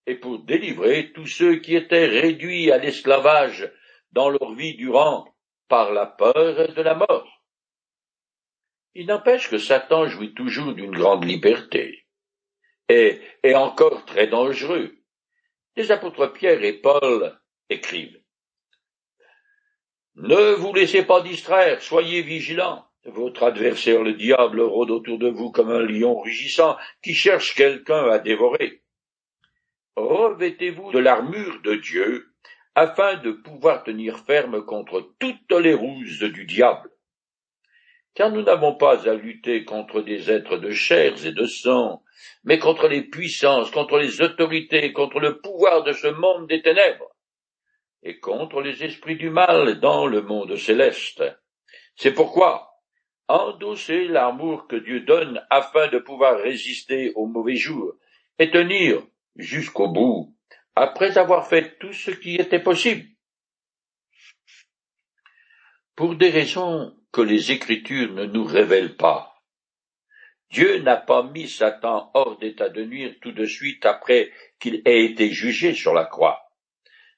et 0.05 0.15
pour 0.15 0.39
délivrer 0.39 1.11
tous 1.13 1.27
ceux 1.27 1.57
qui 1.57 1.75
étaient 1.75 2.07
réduits 2.07 2.71
à 2.71 2.77
l'esclavage 2.77 3.71
dans 4.11 4.29
leur 4.29 4.53
vie 4.53 4.75
durant 4.75 5.27
par 5.67 5.91
la 5.91 6.07
peur 6.07 6.73
de 6.73 6.81
la 6.81 6.95
mort. 6.95 7.38
Il 8.95 9.07
n'empêche 9.07 9.49
que 9.49 9.57
Satan 9.57 10.07
jouit 10.07 10.33
toujours 10.33 10.73
d'une 10.73 10.95
grande 10.95 11.23
liberté, 11.23 12.05
et 12.89 13.21
est 13.43 13.55
encore 13.55 14.05
très 14.05 14.27
dangereux. 14.27 14.97
Les 15.75 15.91
apôtres 15.91 16.33
Pierre 16.33 16.63
et 16.63 16.73
Paul 16.73 17.39
écrivent 17.69 18.19
Ne 20.15 20.53
vous 20.53 20.73
laissez 20.73 21.03
pas 21.03 21.21
distraire, 21.21 21.81
soyez 21.81 22.21
vigilants. 22.21 22.85
Votre 23.05 23.43
adversaire 23.43 24.03
le 24.03 24.13
diable 24.13 24.59
rôde 24.59 24.91
autour 24.91 25.17
de 25.19 25.29
vous 25.29 25.51
comme 25.51 25.71
un 25.71 25.81
lion 25.81 26.19
rugissant 26.19 26.77
qui 27.01 27.13
cherche 27.13 27.55
quelqu'un 27.55 28.09
à 28.09 28.19
dévorer. 28.19 28.83
Revêtez-vous 29.95 30.91
de 30.91 30.99
l'armure 30.99 31.61
de 31.61 31.75
Dieu 31.75 32.33
afin 32.75 33.15
de 33.15 33.31
pouvoir 33.31 33.83
tenir 33.83 34.19
ferme 34.19 34.65
contre 34.65 35.13
toutes 35.19 35.51
les 35.51 35.73
ruses 35.73 36.23
du 36.23 36.45
diable. 36.45 36.89
Car 38.15 38.31
nous 38.31 38.41
n'avons 38.41 38.75
pas 38.75 39.07
à 39.07 39.13
lutter 39.13 39.63
contre 39.63 40.01
des 40.01 40.31
êtres 40.31 40.57
de 40.57 40.71
chair 40.71 41.25
et 41.25 41.31
de 41.31 41.45
sang, 41.45 42.03
mais 42.43 42.59
contre 42.59 42.87
les 42.87 43.03
puissances, 43.03 43.71
contre 43.71 43.97
les 43.97 44.21
autorités, 44.21 44.91
contre 44.93 45.19
le 45.19 45.39
pouvoir 45.39 45.83
de 45.83 45.93
ce 45.93 46.07
monde 46.07 46.47
des 46.47 46.61
ténèbres, 46.61 47.15
et 48.03 48.19
contre 48.19 48.61
les 48.61 48.83
esprits 48.83 49.17
du 49.17 49.29
mal 49.29 49.79
dans 49.79 50.07
le 50.07 50.21
monde 50.21 50.55
céleste. 50.55 51.23
C'est 51.95 52.13
pourquoi, 52.13 52.69
endosser 53.27 54.07
l'amour 54.07 54.67
que 54.67 54.75
Dieu 54.75 55.01
donne 55.01 55.45
afin 55.49 55.87
de 55.87 55.99
pouvoir 55.99 56.39
résister 56.39 57.11
aux 57.15 57.27
mauvais 57.27 57.55
jours, 57.55 57.93
et 58.37 58.51
tenir 58.51 59.03
jusqu'au 59.35 59.89
bout, 59.89 60.35
après 60.75 61.17
avoir 61.17 61.47
fait 61.47 61.77
tout 61.77 61.93
ce 61.93 62.11
qui 62.11 62.35
était 62.35 62.63
possible. 62.63 63.05
Pour 65.95 66.15
des 66.15 66.29
raisons 66.29 66.95
que 67.11 67.21
les 67.21 67.51
Écritures 67.51 68.13
ne 68.13 68.25
nous 68.25 68.43
révèlent 68.43 68.95
pas, 68.95 69.35
Dieu 70.51 70.79
n'a 70.79 70.97
pas 70.97 71.23
mis 71.23 71.47
Satan 71.47 72.09
hors 72.13 72.37
d'état 72.39 72.69
de 72.69 72.83
nuire 72.83 73.15
tout 73.21 73.31
de 73.31 73.45
suite 73.45 73.85
après 73.85 74.31
qu'il 74.59 74.81
ait 74.85 75.05
été 75.05 75.29
jugé 75.29 75.73
sur 75.73 75.93
la 75.93 76.05
croix. 76.05 76.41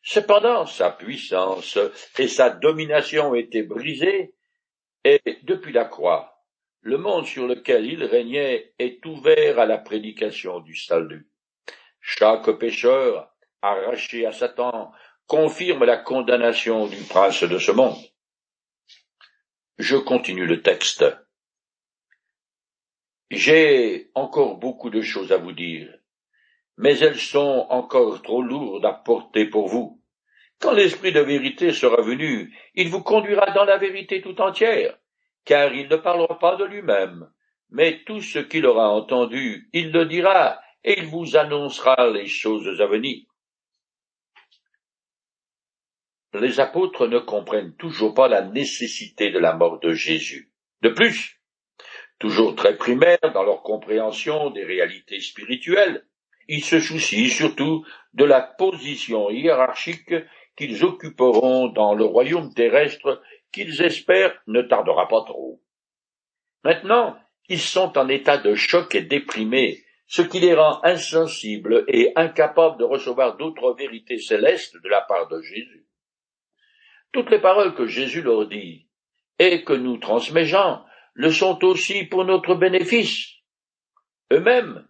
Cependant, 0.03 0.65
sa 0.65 0.91
puissance 0.91 1.77
et 2.17 2.27
sa 2.27 2.49
domination 2.49 3.35
étaient 3.35 3.63
brisées, 3.63 4.33
et 5.03 5.21
depuis 5.43 5.71
la 5.71 5.85
croix, 5.85 6.43
le 6.81 6.97
monde 6.97 7.25
sur 7.25 7.47
lequel 7.47 7.85
il 7.85 8.03
régnait 8.03 8.73
est 8.79 9.05
ouvert 9.05 9.59
à 9.59 9.65
la 9.65 9.77
prédication 9.77 10.59
du 10.59 10.75
salut. 10.75 11.29
Chaque 12.01 12.49
pécheur 12.51 13.31
arraché 13.61 14.25
à 14.25 14.31
Satan, 14.31 14.91
confirme 15.27 15.85
la 15.85 15.97
condamnation 15.97 16.87
du 16.87 17.01
prince 17.03 17.43
de 17.43 17.57
ce 17.57 17.71
monde. 17.71 17.97
Je 19.81 19.97
continue 19.97 20.45
le 20.45 20.61
texte. 20.61 21.03
J'ai 23.31 24.11
encore 24.13 24.57
beaucoup 24.59 24.91
de 24.91 25.01
choses 25.01 25.31
à 25.31 25.37
vous 25.37 25.53
dire, 25.53 25.91
mais 26.77 26.99
elles 26.99 27.17
sont 27.17 27.65
encore 27.71 28.21
trop 28.21 28.43
lourdes 28.43 28.85
à 28.85 28.93
porter 28.93 29.47
pour 29.47 29.69
vous. 29.69 29.99
Quand 30.59 30.73
l'Esprit 30.73 31.11
de 31.11 31.21
vérité 31.21 31.73
sera 31.73 32.03
venu, 32.03 32.55
il 32.75 32.89
vous 32.89 33.01
conduira 33.01 33.49
dans 33.55 33.65
la 33.65 33.79
vérité 33.79 34.21
tout 34.21 34.39
entière, 34.39 34.99
car 35.45 35.73
il 35.73 35.89
ne 35.89 35.95
parlera 35.95 36.37
pas 36.37 36.57
de 36.57 36.65
lui-même, 36.65 37.27
mais 37.71 38.03
tout 38.05 38.21
ce 38.21 38.37
qu'il 38.37 38.67
aura 38.67 38.91
entendu, 38.91 39.67
il 39.73 39.91
le 39.91 40.05
dira, 40.05 40.61
et 40.83 40.99
il 40.99 41.07
vous 41.07 41.35
annoncera 41.35 42.07
les 42.11 42.27
choses 42.27 42.79
à 42.79 42.85
venir. 42.85 43.30
Les 46.33 46.59
apôtres 46.59 47.07
ne 47.07 47.19
comprennent 47.19 47.75
toujours 47.75 48.13
pas 48.13 48.27
la 48.27 48.41
nécessité 48.41 49.31
de 49.31 49.39
la 49.39 49.53
mort 49.53 49.79
de 49.79 49.93
Jésus. 49.93 50.51
De 50.81 50.89
plus, 50.89 51.41
toujours 52.19 52.55
très 52.55 52.77
primaires 52.77 53.31
dans 53.33 53.43
leur 53.43 53.63
compréhension 53.63 54.49
des 54.51 54.63
réalités 54.63 55.19
spirituelles, 55.19 56.05
ils 56.47 56.63
se 56.63 56.79
soucient 56.79 57.29
surtout 57.29 57.85
de 58.13 58.25
la 58.25 58.41
position 58.41 59.29
hiérarchique 59.29 60.13
qu'ils 60.55 60.83
occuperont 60.83 61.67
dans 61.67 61.93
le 61.93 62.05
royaume 62.05 62.53
terrestre 62.53 63.21
qu'ils 63.51 63.81
espèrent 63.81 64.41
ne 64.47 64.61
tardera 64.61 65.07
pas 65.07 65.23
trop. 65.23 65.61
Maintenant, 66.63 67.17
ils 67.49 67.59
sont 67.59 67.97
en 67.97 68.07
état 68.07 68.37
de 68.37 68.55
choc 68.55 68.95
et 68.95 69.01
déprimés, 69.01 69.83
ce 70.07 70.21
qui 70.21 70.39
les 70.39 70.53
rend 70.53 70.79
insensibles 70.83 71.85
et 71.87 72.11
incapables 72.15 72.77
de 72.77 72.83
recevoir 72.83 73.37
d'autres 73.37 73.73
vérités 73.77 74.19
célestes 74.19 74.75
de 74.81 74.89
la 74.89 75.01
part 75.01 75.27
de 75.27 75.41
Jésus. 75.41 75.80
Toutes 77.11 77.29
les 77.29 77.39
paroles 77.39 77.75
que 77.75 77.87
Jésus 77.87 78.21
leur 78.21 78.47
dit 78.47 78.87
et 79.39 79.63
que 79.63 79.73
nous 79.73 79.97
transmet 79.97 80.45
Jean 80.45 80.85
le 81.13 81.31
sont 81.31 81.63
aussi 81.65 82.05
pour 82.05 82.25
notre 82.25 82.55
bénéfice. 82.55 83.27
Eux-mêmes 84.31 84.87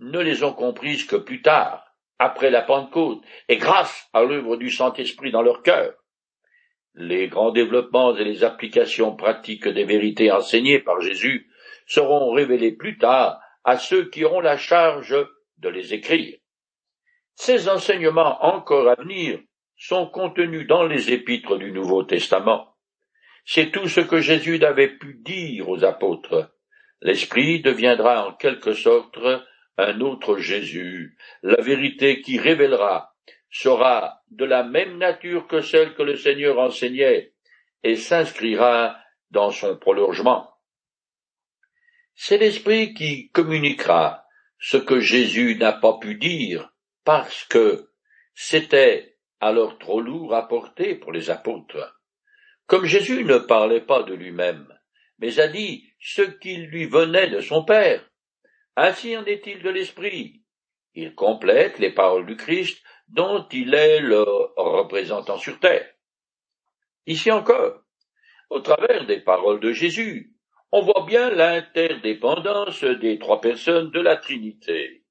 ne 0.00 0.20
les 0.20 0.42
ont 0.42 0.52
comprises 0.52 1.04
que 1.04 1.16
plus 1.16 1.40
tard, 1.40 1.86
après 2.18 2.50
la 2.50 2.62
Pentecôte, 2.62 3.22
et 3.48 3.56
grâce 3.56 4.08
à 4.12 4.22
l'œuvre 4.22 4.56
du 4.56 4.70
Saint-Esprit 4.70 5.30
dans 5.30 5.42
leur 5.42 5.62
cœur. 5.62 5.94
Les 6.94 7.28
grands 7.28 7.52
développements 7.52 8.14
et 8.16 8.24
les 8.24 8.44
applications 8.44 9.16
pratiques 9.16 9.68
des 9.68 9.84
vérités 9.84 10.30
enseignées 10.30 10.80
par 10.80 11.00
Jésus 11.00 11.48
seront 11.86 12.32
révélés 12.32 12.72
plus 12.72 12.98
tard 12.98 13.40
à 13.64 13.78
ceux 13.78 14.10
qui 14.10 14.24
auront 14.24 14.40
la 14.40 14.58
charge 14.58 15.16
de 15.58 15.68
les 15.68 15.94
écrire. 15.94 16.36
Ces 17.34 17.68
enseignements 17.68 18.44
encore 18.44 18.88
à 18.88 18.94
venir 18.96 19.40
sont 19.88 20.06
contenus 20.06 20.68
dans 20.68 20.84
les 20.84 21.12
épîtres 21.12 21.56
du 21.56 21.72
Nouveau 21.72 22.04
Testament. 22.04 22.76
C'est 23.44 23.72
tout 23.72 23.88
ce 23.88 24.00
que 24.00 24.20
Jésus 24.20 24.60
n'avait 24.60 24.96
pu 24.96 25.14
dire 25.14 25.68
aux 25.68 25.82
apôtres. 25.82 26.54
L'Esprit 27.00 27.60
deviendra 27.60 28.28
en 28.28 28.34
quelque 28.34 28.74
sorte 28.74 29.18
un 29.76 30.00
autre 30.00 30.38
Jésus. 30.38 31.18
La 31.42 31.60
vérité 31.60 32.20
qui 32.20 32.38
révélera 32.38 33.16
sera 33.50 34.22
de 34.30 34.44
la 34.44 34.62
même 34.62 34.98
nature 34.98 35.48
que 35.48 35.60
celle 35.60 35.94
que 35.94 36.02
le 36.02 36.16
Seigneur 36.16 36.60
enseignait 36.60 37.32
et 37.82 37.96
s'inscrira 37.96 38.96
dans 39.32 39.50
son 39.50 39.76
prolongement. 39.76 40.48
C'est 42.14 42.38
l'Esprit 42.38 42.94
qui 42.94 43.30
communiquera 43.30 44.26
ce 44.60 44.76
que 44.76 45.00
Jésus 45.00 45.56
n'a 45.56 45.72
pas 45.72 45.98
pu 45.98 46.14
dire 46.14 46.72
parce 47.04 47.42
que 47.44 47.90
c'était 48.32 49.11
alors 49.42 49.76
trop 49.76 50.00
lourd 50.00 50.34
à 50.34 50.46
porter 50.46 50.94
pour 50.94 51.10
les 51.10 51.28
apôtres. 51.28 52.00
Comme 52.66 52.84
Jésus 52.84 53.24
ne 53.24 53.38
parlait 53.38 53.80
pas 53.80 54.04
de 54.04 54.14
lui-même, 54.14 54.68
mais 55.18 55.40
a 55.40 55.48
dit 55.48 55.92
ce 56.00 56.22
qui 56.22 56.56
lui 56.56 56.86
venait 56.86 57.28
de 57.28 57.40
son 57.40 57.64
Père. 57.64 58.08
Ainsi 58.76 59.16
en 59.16 59.24
est-il 59.24 59.60
de 59.60 59.68
l'Esprit. 59.68 60.42
Il 60.94 61.16
complète 61.16 61.80
les 61.80 61.90
paroles 61.90 62.24
du 62.24 62.36
Christ 62.36 62.82
dont 63.08 63.46
il 63.50 63.74
est 63.74 63.98
le 63.98 64.22
représentant 64.56 65.38
sur 65.38 65.58
terre. 65.58 65.90
Ici 67.06 67.32
encore, 67.32 67.80
au 68.48 68.60
travers 68.60 69.06
des 69.06 69.20
paroles 69.20 69.58
de 69.58 69.72
Jésus, 69.72 70.36
on 70.70 70.82
voit 70.82 71.04
bien 71.04 71.30
l'interdépendance 71.30 72.84
des 72.84 73.18
trois 73.18 73.40
personnes 73.40 73.90
de 73.90 74.00
la 74.00 74.16
Trinité. 74.16 75.02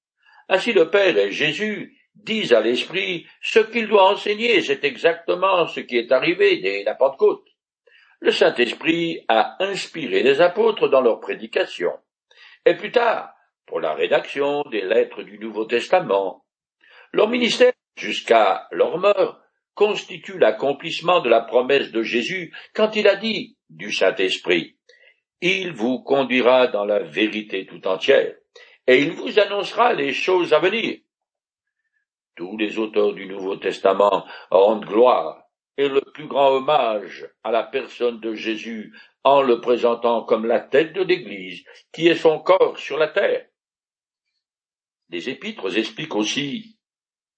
Ainsi 0.48 0.72
le 0.72 0.90
Père 0.90 1.18
et 1.18 1.32
Jésus 1.32 2.01
disent 2.16 2.54
à 2.54 2.62
l'Esprit 2.62 3.26
ce 3.42 3.60
qu'il 3.60 3.88
doit 3.88 4.12
enseigner, 4.12 4.62
c'est 4.62 4.84
exactement 4.84 5.68
ce 5.68 5.80
qui 5.80 5.98
est 5.98 6.12
arrivé 6.12 6.58
dès 6.58 6.84
la 6.84 6.96
Pentecôte. 6.96 7.46
Le 8.20 8.32
Saint-Esprit 8.32 9.26
a 9.28 9.58
inspiré 9.64 10.22
les 10.22 10.42
apôtres 10.42 10.88
dans 10.88 11.02
leur 11.02 11.20
prédication, 11.20 11.92
et 12.66 12.76
plus 12.76 12.92
tard, 12.92 13.34
pour 13.66 13.80
la 13.80 13.94
rédaction 13.94 14.64
des 14.70 14.82
lettres 14.82 15.24
du 15.24 15.40
Nouveau 15.40 15.66
Testament. 15.66 16.46
Leur 17.14 17.30
ministère, 17.30 17.74
jusqu'à 17.96 18.68
leur 18.72 18.98
mort, 18.98 19.40
constitue 19.74 20.38
l'accomplissement 20.38 21.22
de 21.22 21.30
la 21.30 21.42
promesse 21.42 21.92
de 21.92 22.04
Jésus 22.04 22.54
quand 22.76 22.96
il 22.96 23.08
a 23.08 23.16
dit 23.16 23.58
du 23.70 23.92
Saint-Esprit. 23.92 24.78
Il 25.42 25.74
vous 25.74 26.04
conduira 26.04 26.68
dans 26.68 26.86
la 26.86 27.00
vérité 27.00 27.66
tout 27.66 27.88
entière, 27.88 28.36
et 28.86 29.00
il 29.00 29.12
vous 29.12 29.40
annoncera 29.40 29.94
les 29.94 30.14
choses 30.14 30.54
à 30.54 30.60
venir. 30.60 31.00
Tous 32.42 32.58
les 32.58 32.80
auteurs 32.80 33.14
du 33.14 33.28
Nouveau 33.28 33.56
Testament 33.58 34.26
rendent 34.50 34.88
gloire 34.88 35.44
et 35.78 35.88
le 35.88 36.02
plus 36.02 36.26
grand 36.26 36.50
hommage 36.54 37.30
à 37.44 37.52
la 37.52 37.62
personne 37.62 38.20
de 38.20 38.34
Jésus 38.34 38.98
en 39.24 39.44
le 39.44 39.62
présentant 39.62 40.24
comme 40.24 40.48
la 40.48 40.60
tête 40.60 40.92
de 40.94 41.04
l'Église, 41.04 41.64
qui 41.94 42.08
est 42.08 42.16
son 42.16 42.40
corps 42.40 42.80
sur 42.80 42.98
la 42.98 43.10
terre. 43.10 43.46
Les 45.10 45.30
épîtres 45.30 45.78
expliquent 45.78 46.16
aussi 46.16 46.80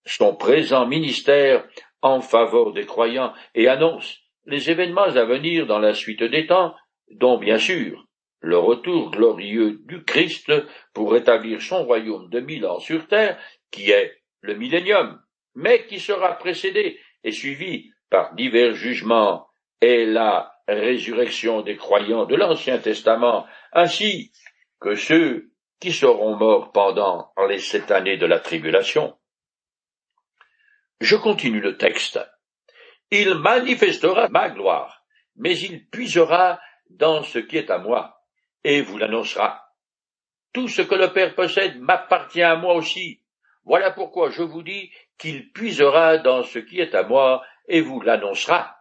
son 0.06 0.38
présent 0.38 0.88
ministère 0.88 1.68
en 2.02 2.22
faveur 2.22 2.72
des 2.72 2.86
croyants 2.86 3.34
et 3.56 3.68
annonce 3.68 4.20
les 4.46 4.72
événements 4.72 5.02
à 5.02 5.26
venir 5.26 5.68
dans 5.68 5.80
la 5.80 5.94
suite 5.94 6.24
des 6.24 6.48
temps, 6.48 6.74
dont 7.12 7.38
bien 7.38 7.58
sûr 7.58 8.06
le 8.40 8.58
retour 8.58 9.12
glorieux 9.12 9.82
du 9.84 10.06
Christ 10.06 10.50
pour 10.94 11.14
établir 11.18 11.62
son 11.62 11.84
royaume 11.84 12.30
de 12.30 12.40
mille 12.40 12.66
ans 12.66 12.80
sur 12.80 13.06
terre, 13.10 13.38
qui 13.70 13.92
est 13.92 14.23
le 14.44 14.56
millénium, 14.56 15.20
mais 15.56 15.88
qui 15.88 16.00
sera 16.00 16.38
précédé 16.38 17.00
et 17.24 17.32
suivi 17.32 17.92
par 18.10 18.36
divers 18.36 18.76
jugements 18.76 19.48
et 19.82 20.06
la 20.06 20.54
résurrection 20.68 21.62
des 21.62 21.78
croyants 21.78 22.26
de 22.26 22.36
l'Ancien 22.36 22.78
Testament, 22.78 23.48
ainsi 23.72 24.32
que 24.80 24.96
ceux 24.96 25.52
qui 25.80 25.92
seront 25.92 26.36
morts 26.36 26.72
pendant 26.72 27.32
les 27.50 27.60
sept 27.60 27.90
années 27.92 28.18
de 28.18 28.26
la 28.26 28.40
tribulation. 28.40 29.18
Je 31.00 31.16
continue 31.16 31.62
le 31.62 31.78
texte. 31.78 32.20
Il 33.12 33.36
manifestera 33.36 34.28
ma 34.30 34.50
gloire, 34.50 35.06
mais 35.36 35.58
il 35.58 35.88
puisera 35.90 36.60
dans 36.90 37.24
ce 37.24 37.40
qui 37.40 37.58
est 37.58 37.72
à 37.72 37.78
moi, 37.78 38.22
et 38.64 38.82
vous 38.82 38.98
l'annoncera. 38.98 39.66
Tout 40.54 40.68
ce 40.68 40.82
que 40.82 40.96
le 40.96 41.12
Père 41.12 41.34
possède 41.34 41.80
m'appartient 41.80 42.44
à 42.44 42.56
moi 42.56 42.76
aussi. 42.76 43.23
Voilà 43.66 43.92
pourquoi 43.92 44.30
je 44.30 44.44
vous 44.44 44.64
dis 44.64 44.92
qu'il 45.18 45.52
puisera 45.52 46.18
dans 46.18 46.44
ce 46.44 46.60
qui 46.60 46.80
est 46.80 46.96
à 46.96 47.04
moi, 47.04 47.44
et 47.68 47.82
vous 47.82 48.02
l'annoncera. 48.02 48.78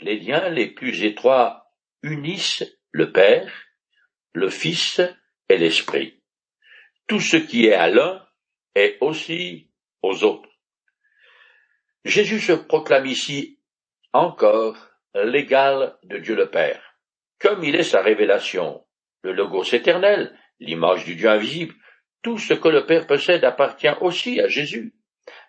Les 0.00 0.18
liens 0.18 0.48
les 0.50 0.68
plus 0.68 1.04
étroits 1.04 1.72
unissent 2.02 2.64
le 2.90 3.12
Père, 3.12 3.52
le 4.32 4.50
Fils 4.50 5.00
et 5.48 5.58
l'Esprit. 5.58 6.22
Tout 7.06 7.20
ce 7.20 7.36
qui 7.36 7.66
est 7.66 7.74
à 7.74 7.88
l'un 7.88 8.26
est 8.74 8.98
aussi 9.00 9.70
aux 10.02 10.24
autres. 10.24 10.48
Jésus 12.04 12.40
se 12.40 12.52
proclame 12.52 13.06
ici 13.06 13.58
encore 14.12 14.76
l'égal 15.14 15.98
de 16.04 16.18
Dieu 16.18 16.34
le 16.34 16.50
Père. 16.50 16.96
Comme 17.38 17.64
il 17.64 17.74
est 17.76 17.82
sa 17.82 18.00
révélation, 18.00 18.84
le 19.22 19.32
Logos 19.32 19.64
éternel, 19.72 20.38
l'image 20.60 21.04
du 21.04 21.16
Dieu 21.16 21.28
invisible, 21.28 21.74
tout 22.22 22.38
ce 22.38 22.54
que 22.54 22.68
le 22.68 22.86
Père 22.86 23.06
possède 23.06 23.44
appartient 23.44 23.94
aussi 24.00 24.40
à 24.40 24.48
Jésus. 24.48 24.94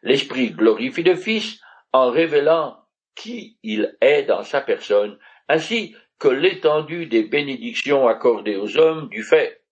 L'Esprit 0.03 0.51
glorifie 0.51 1.03
le 1.03 1.15
Fils 1.15 1.59
en 1.91 2.09
révélant 2.09 2.77
qui 3.15 3.57
il 3.63 3.97
est 4.01 4.23
dans 4.23 4.43
sa 4.43 4.61
personne, 4.61 5.17
ainsi 5.47 5.95
que 6.19 6.29
l'étendue 6.29 7.07
des 7.07 7.23
bénédictions 7.23 8.07
accordées 8.07 8.55
aux 8.55 8.77
hommes 8.77 9.09
du 9.09 9.23
fait 9.23 9.63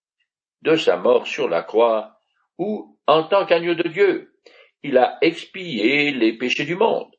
de 0.61 0.75
sa 0.75 0.97
mort 0.97 1.27
sur 1.27 1.47
la 1.47 1.61
croix, 1.61 2.19
ou 2.57 2.97
en 3.07 3.23
tant 3.23 3.45
qu'agneau 3.45 3.75
de 3.75 3.87
Dieu, 3.87 4.33
il 4.83 4.97
a 4.97 5.17
expié 5.21 6.11
les 6.11 6.37
péchés 6.37 6.65
du 6.65 6.75
monde. 6.75 7.09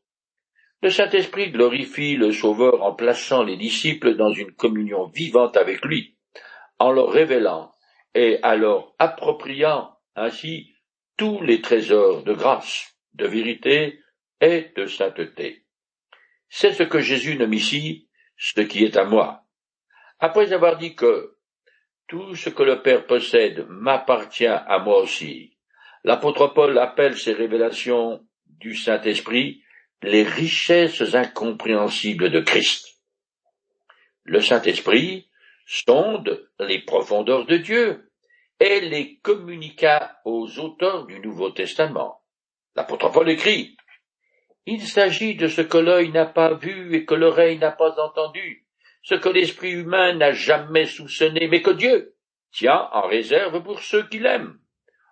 Le 0.82 0.90
Saint-Esprit 0.90 1.50
glorifie 1.50 2.16
le 2.16 2.32
Sauveur 2.32 2.82
en 2.82 2.94
plaçant 2.94 3.42
les 3.42 3.56
disciples 3.56 4.16
dans 4.16 4.32
une 4.32 4.52
communion 4.52 5.06
vivante 5.06 5.56
avec 5.56 5.84
lui, 5.84 6.16
en 6.78 6.90
leur 6.90 7.10
révélant 7.10 7.72
et 8.14 8.40
leur 8.42 8.94
appropriant 8.98 9.96
ainsi 10.16 10.74
tous 11.16 11.40
les 11.42 11.60
trésors 11.60 12.24
de 12.24 12.32
grâce, 12.32 12.96
de 13.14 13.26
vérité 13.26 14.00
et 14.40 14.72
de 14.76 14.86
sainteté. 14.86 15.64
C'est 16.48 16.72
ce 16.72 16.82
que 16.82 17.00
Jésus 17.00 17.36
nomme 17.36 17.54
ici 17.54 18.08
ce 18.36 18.60
qui 18.60 18.84
est 18.84 18.96
à 18.96 19.04
moi. 19.04 19.44
Après 20.18 20.52
avoir 20.52 20.76
dit 20.76 20.94
que 20.94 21.36
tout 22.08 22.34
ce 22.34 22.50
que 22.50 22.62
le 22.62 22.82
Père 22.82 23.06
possède 23.06 23.66
m'appartient 23.68 24.46
à 24.46 24.78
moi 24.78 25.00
aussi, 25.00 25.56
L'apôtre 26.02 26.48
Paul 26.48 26.78
appelle 26.78 27.18
ces 27.18 27.32
révélations 27.32 28.26
du 28.46 28.74
Saint-Esprit 28.74 29.62
les 30.02 30.22
richesses 30.22 31.14
incompréhensibles 31.14 32.30
de 32.30 32.40
Christ. 32.40 32.86
Le 34.24 34.40
Saint-Esprit 34.40 35.28
sonde 35.70 36.48
les 36.58 36.80
profondeurs 36.80 37.46
de 37.46 37.56
Dieu 37.56 38.10
et 38.58 38.80
les 38.80 39.18
communiqua 39.18 40.18
aux 40.24 40.58
auteurs 40.58 41.06
du 41.06 41.20
Nouveau 41.20 41.50
Testament. 41.50 42.20
L'apôtre 42.74 43.12
Paul 43.12 43.30
écrit 43.30 43.76
Il 44.66 44.82
s'agit 44.82 45.36
de 45.36 45.46
ce 45.46 45.60
que 45.60 45.78
l'œil 45.78 46.10
n'a 46.10 46.26
pas 46.26 46.54
vu 46.54 46.96
et 46.96 47.04
que 47.04 47.14
l'oreille 47.14 47.58
n'a 47.58 47.70
pas 47.70 48.00
entendu, 48.00 48.66
ce 49.02 49.14
que 49.14 49.28
l'esprit 49.28 49.70
humain 49.70 50.14
n'a 50.14 50.32
jamais 50.32 50.86
soupçonné, 50.86 51.46
mais 51.46 51.62
que 51.62 51.70
Dieu 51.70 52.16
tient 52.50 52.88
en 52.92 53.06
réserve 53.06 53.62
pour 53.62 53.80
ceux 53.80 54.08
qui 54.08 54.18
l'aiment. 54.18 54.58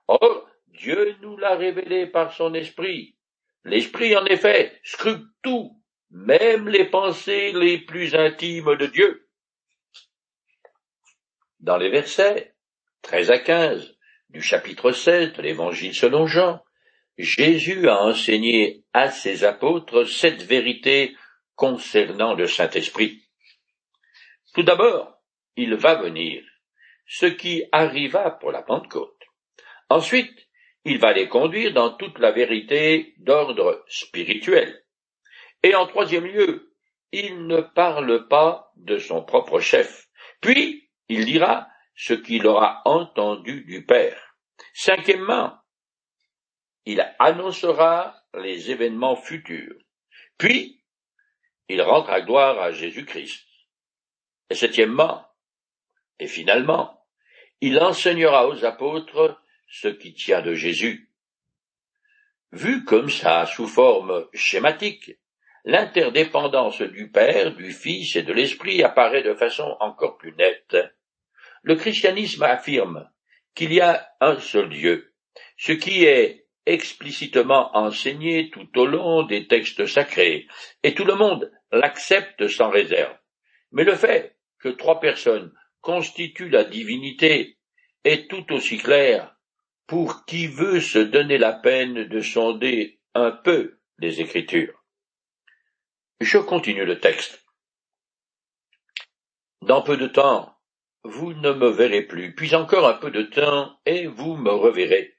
Or, 0.08 0.48
Dieu 0.66 1.14
nous 1.22 1.36
l'a 1.36 1.54
révélé 1.54 2.08
par 2.08 2.32
son 2.32 2.52
esprit. 2.54 3.14
L'esprit, 3.64 4.16
en 4.16 4.26
effet, 4.26 4.76
scrute 4.82 5.24
tout, 5.42 5.80
même 6.10 6.68
les 6.68 6.86
pensées 6.86 7.52
les 7.52 7.78
plus 7.78 8.16
intimes 8.16 8.74
de 8.74 8.86
Dieu. 8.86 9.27
Dans 11.60 11.76
les 11.76 11.90
versets 11.90 12.54
13 13.02 13.30
à 13.32 13.38
15 13.38 13.96
du 14.30 14.40
chapitre 14.40 14.92
7 14.92 15.36
de 15.36 15.42
l'évangile 15.42 15.92
selon 15.92 16.26
Jean, 16.26 16.62
Jésus 17.16 17.88
a 17.88 18.00
enseigné 18.00 18.84
à 18.92 19.10
ses 19.10 19.42
apôtres 19.42 20.04
cette 20.04 20.42
vérité 20.42 21.16
concernant 21.56 22.34
le 22.34 22.46
Saint-Esprit. 22.46 23.24
Tout 24.54 24.62
d'abord, 24.62 25.18
il 25.56 25.74
va 25.74 25.96
venir, 25.96 26.44
ce 27.06 27.26
qui 27.26 27.64
arriva 27.72 28.30
pour 28.30 28.52
la 28.52 28.62
Pentecôte. 28.62 29.20
Ensuite, 29.88 30.48
il 30.84 30.98
va 31.00 31.12
les 31.12 31.28
conduire 31.28 31.72
dans 31.72 31.90
toute 31.90 32.20
la 32.20 32.30
vérité 32.30 33.14
d'ordre 33.18 33.84
spirituel. 33.88 34.84
Et 35.64 35.74
en 35.74 35.88
troisième 35.88 36.26
lieu, 36.26 36.72
il 37.10 37.48
ne 37.48 37.60
parle 37.60 38.28
pas 38.28 38.70
de 38.76 38.98
son 38.98 39.24
propre 39.24 39.58
chef. 39.58 40.06
Puis, 40.40 40.88
il 41.08 41.24
dira 41.24 41.68
ce 41.94 42.14
qu'il 42.14 42.46
aura 42.46 42.82
entendu 42.84 43.64
du 43.64 43.84
Père. 43.84 44.36
Cinquièmement, 44.72 45.58
il 46.84 47.06
annoncera 47.18 48.14
les 48.34 48.70
événements 48.70 49.16
futurs. 49.16 49.76
Puis, 50.38 50.82
il 51.68 51.82
rendra 51.82 52.20
gloire 52.22 52.58
à 52.60 52.72
Jésus-Christ. 52.72 53.46
Et 54.50 54.54
septièmement, 54.54 55.26
et 56.18 56.26
finalement, 56.26 57.04
il 57.60 57.78
enseignera 57.80 58.48
aux 58.48 58.64
apôtres 58.64 59.40
ce 59.68 59.88
qui 59.88 60.14
tient 60.14 60.40
de 60.40 60.54
Jésus. 60.54 61.10
Vu 62.52 62.84
comme 62.84 63.10
ça, 63.10 63.44
sous 63.44 63.66
forme 63.66 64.26
schématique, 64.32 65.18
l'interdépendance 65.64 66.80
du 66.80 67.10
Père, 67.10 67.54
du 67.54 67.72
Fils 67.72 68.16
et 68.16 68.22
de 68.22 68.32
l'Esprit 68.32 68.82
apparaît 68.82 69.22
de 69.22 69.34
façon 69.34 69.76
encore 69.80 70.16
plus 70.16 70.34
nette. 70.36 70.76
Le 71.62 71.76
christianisme 71.76 72.42
affirme 72.42 73.08
qu'il 73.54 73.72
y 73.72 73.80
a 73.80 74.08
un 74.20 74.38
seul 74.38 74.68
Dieu, 74.70 75.14
ce 75.56 75.72
qui 75.72 76.04
est 76.04 76.46
explicitement 76.66 77.76
enseigné 77.76 78.50
tout 78.50 78.68
au 78.78 78.86
long 78.86 79.22
des 79.22 79.46
textes 79.46 79.86
sacrés, 79.86 80.46
et 80.82 80.94
tout 80.94 81.04
le 81.04 81.14
monde 81.14 81.50
l'accepte 81.72 82.46
sans 82.48 82.70
réserve. 82.70 83.16
Mais 83.72 83.84
le 83.84 83.94
fait 83.94 84.36
que 84.58 84.68
trois 84.68 85.00
personnes 85.00 85.52
constituent 85.80 86.50
la 86.50 86.64
divinité 86.64 87.58
est 88.04 88.28
tout 88.28 88.52
aussi 88.52 88.78
clair 88.78 89.34
pour 89.86 90.26
qui 90.26 90.46
veut 90.46 90.80
se 90.80 90.98
donner 90.98 91.38
la 91.38 91.54
peine 91.54 92.04
de 92.04 92.20
sonder 92.20 93.00
un 93.14 93.30
peu 93.30 93.80
les 93.98 94.20
Écritures. 94.20 94.84
Je 96.20 96.38
continue 96.38 96.84
le 96.84 97.00
texte. 97.00 97.44
Dans 99.62 99.82
peu 99.82 99.96
de 99.96 100.06
temps, 100.06 100.57
vous 101.04 101.32
ne 101.34 101.52
me 101.52 101.68
verrez 101.68 102.02
plus, 102.02 102.34
puis 102.34 102.54
encore 102.54 102.87
un 102.87 102.94
peu 102.94 103.11
de 103.11 103.22
temps, 103.22 103.78
et 103.87 104.06
vous 104.06 104.37
me 104.37 104.50
reverrez. 104.50 105.16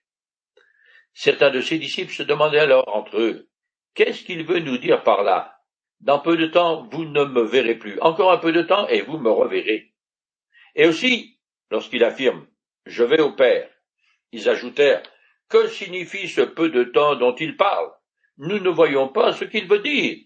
Certains 1.14 1.50
de 1.50 1.62
ses 1.62 1.80
disciples 1.80 2.14
se 2.14 2.24
demandaient 2.24 2.60
alors 2.60 2.96
entre 2.96 3.20
eux, 3.20 3.50
Qu'est-ce 3.96 4.24
qu'il 4.24 4.46
veut 4.46 4.60
nous 4.60 4.78
dire 4.78 5.04
par 5.04 5.24
là? 5.24 5.60
Dans 6.00 6.20
peu 6.20 6.38
de 6.38 6.46
temps, 6.46 6.88
vous 6.92 7.04
ne 7.04 7.26
me 7.26 7.42
verrez 7.42 7.76
plus. 7.76 8.00
Encore 8.00 8.32
un 8.32 8.38
peu 8.38 8.52
de 8.52 8.62
temps, 8.62 8.88
et 8.88 9.02
vous 9.02 9.18
me 9.18 9.30
reverrez. 9.30 9.94
Et 10.76 10.88
aussi, 10.88 11.40
lorsqu'il 11.70 12.04
affirme, 12.04 12.48
Je 12.86 13.04
vais 13.04 13.20
au 13.20 13.34
Père, 13.34 13.70
ils 14.32 14.48
ajoutèrent, 14.48 15.04
Que 15.50 15.68
signifie 15.68 16.30
ce 16.30 16.42
peu 16.42 16.70
de 16.70 16.84
temps 16.86 17.16
dont 17.16 17.36
il 17.36 17.58
parle? 17.58 17.92
Nous 18.38 18.60
ne 18.60 18.70
voyons 18.70 19.10
pas 19.10 19.34
ce 19.34 19.44
qu'il 19.44 19.68
veut 19.68 19.80
dire. 19.80 20.18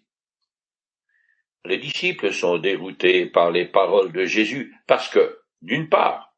Les 1.66 1.78
disciples 1.78 2.32
sont 2.32 2.58
déroutés 2.60 3.26
par 3.26 3.50
les 3.50 3.66
paroles 3.66 4.12
de 4.12 4.26
Jésus 4.26 4.76
parce 4.86 5.08
que, 5.10 5.40
d'une 5.64 5.90
part, 5.90 6.36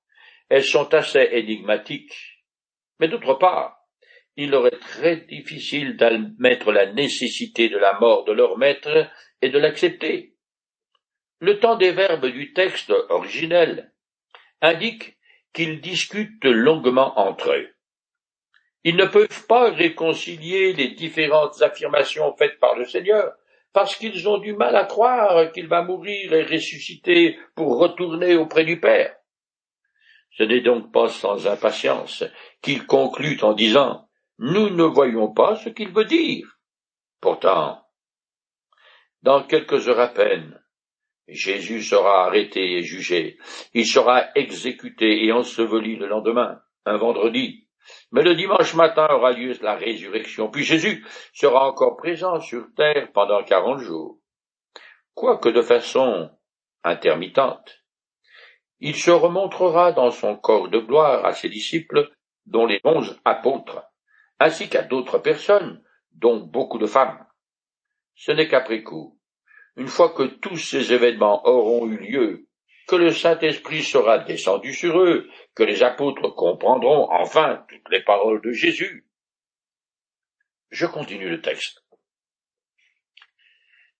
elles 0.49 0.63
sont 0.63 0.93
assez 0.93 1.27
énigmatiques, 1.31 2.43
mais 2.99 3.07
d'autre 3.07 3.33
part, 3.33 3.77
il 4.37 4.51
leur 4.51 4.67
est 4.67 4.79
très 4.79 5.17
difficile 5.17 5.97
d'admettre 5.97 6.71
la 6.71 6.91
nécessité 6.91 7.69
de 7.69 7.77
la 7.77 7.99
mort 7.99 8.25
de 8.25 8.33
leur 8.33 8.57
maître 8.57 9.09
et 9.41 9.49
de 9.49 9.57
l'accepter. 9.57 10.35
Le 11.39 11.59
temps 11.59 11.75
des 11.75 11.91
verbes 11.91 12.27
du 12.27 12.53
texte 12.53 12.93
originel 13.09 13.93
indique 14.61 15.17
qu'ils 15.53 15.81
discutent 15.81 16.45
longuement 16.45 17.17
entre 17.19 17.53
eux. 17.53 17.69
Ils 18.83 18.95
ne 18.95 19.05
peuvent 19.05 19.47
pas 19.47 19.71
réconcilier 19.71 20.73
les 20.73 20.89
différentes 20.89 21.61
affirmations 21.61 22.35
faites 22.37 22.59
par 22.59 22.75
le 22.75 22.85
Seigneur, 22.85 23.33
parce 23.75 23.97
qu'ils 23.97 24.29
ont 24.29 24.37
du 24.37 24.53
mal 24.53 24.73
à 24.77 24.85
croire 24.85 25.51
qu'il 25.51 25.67
va 25.67 25.83
mourir 25.83 26.31
et 26.31 26.43
ressusciter 26.43 27.37
pour 27.55 27.77
retourner 27.77 28.37
auprès 28.37 28.63
du 28.63 28.79
Père. 28.79 29.13
Ce 30.31 30.43
n'est 30.43 30.61
donc 30.61 30.93
pas 30.93 31.09
sans 31.09 31.45
impatience 31.45 32.23
qu'il 32.61 32.85
conclut 32.85 33.37
en 33.41 33.51
disant 33.51 34.07
Nous 34.39 34.69
ne 34.69 34.83
voyons 34.83 35.33
pas 35.33 35.57
ce 35.57 35.67
qu'il 35.67 35.89
veut 35.89 36.05
dire. 36.05 36.57
Pourtant, 37.19 37.85
dans 39.23 39.43
quelques 39.43 39.89
heures 39.89 39.99
à 39.99 40.07
peine, 40.07 40.57
Jésus 41.27 41.83
sera 41.83 42.27
arrêté 42.27 42.77
et 42.77 42.83
jugé. 42.83 43.37
Il 43.73 43.85
sera 43.85 44.29
exécuté 44.35 45.25
et 45.25 45.33
enseveli 45.33 45.97
le 45.97 46.07
lendemain, 46.07 46.61
un 46.85 46.95
vendredi. 46.95 47.64
Mais 48.11 48.23
le 48.23 48.35
dimanche 48.35 48.73
matin 48.75 49.07
aura 49.11 49.31
lieu 49.31 49.53
la 49.61 49.75
résurrection, 49.75 50.49
puis 50.49 50.63
Jésus 50.63 51.05
sera 51.33 51.67
encore 51.67 51.97
présent 51.97 52.39
sur 52.39 52.67
terre 52.75 53.11
pendant 53.13 53.43
quarante 53.43 53.79
jours. 53.79 54.19
Quoique 55.13 55.49
de 55.49 55.61
façon 55.61 56.29
intermittente. 56.85 57.83
Il 58.79 58.95
se 58.95 59.11
remontrera 59.11 59.91
dans 59.91 60.11
son 60.11 60.37
corps 60.37 60.69
de 60.69 60.79
gloire 60.79 61.25
à 61.25 61.33
ses 61.33 61.49
disciples, 61.49 62.11
dont 62.45 62.67
les 62.67 62.79
onze 62.83 63.19
apôtres, 63.25 63.83
ainsi 64.39 64.69
qu'à 64.69 64.83
d'autres 64.83 65.17
personnes, 65.17 65.83
dont 66.11 66.39
beaucoup 66.39 66.77
de 66.77 66.85
femmes. 66.85 67.25
Ce 68.15 68.31
n'est 68.31 68.47
qu'après 68.47 68.83
coup, 68.83 69.19
une 69.75 69.87
fois 69.87 70.09
que 70.09 70.23
tous 70.23 70.57
ces 70.57 70.93
événements 70.93 71.45
auront 71.47 71.87
eu 71.87 71.97
lieu, 71.97 72.47
que 72.87 72.95
le 72.95 73.11
Saint-Esprit 73.11 73.83
sera 73.83 74.19
descendu 74.19 74.73
sur 74.73 74.99
eux, 74.99 75.29
que 75.55 75.63
les 75.63 75.83
apôtres 75.83 76.29
comprendront 76.35 77.09
enfin 77.11 77.65
toutes 77.69 77.89
les 77.89 78.03
paroles 78.03 78.41
de 78.41 78.51
Jésus. 78.51 79.07
Je 80.69 80.85
continue 80.85 81.29
le 81.29 81.41
texte. 81.41 81.83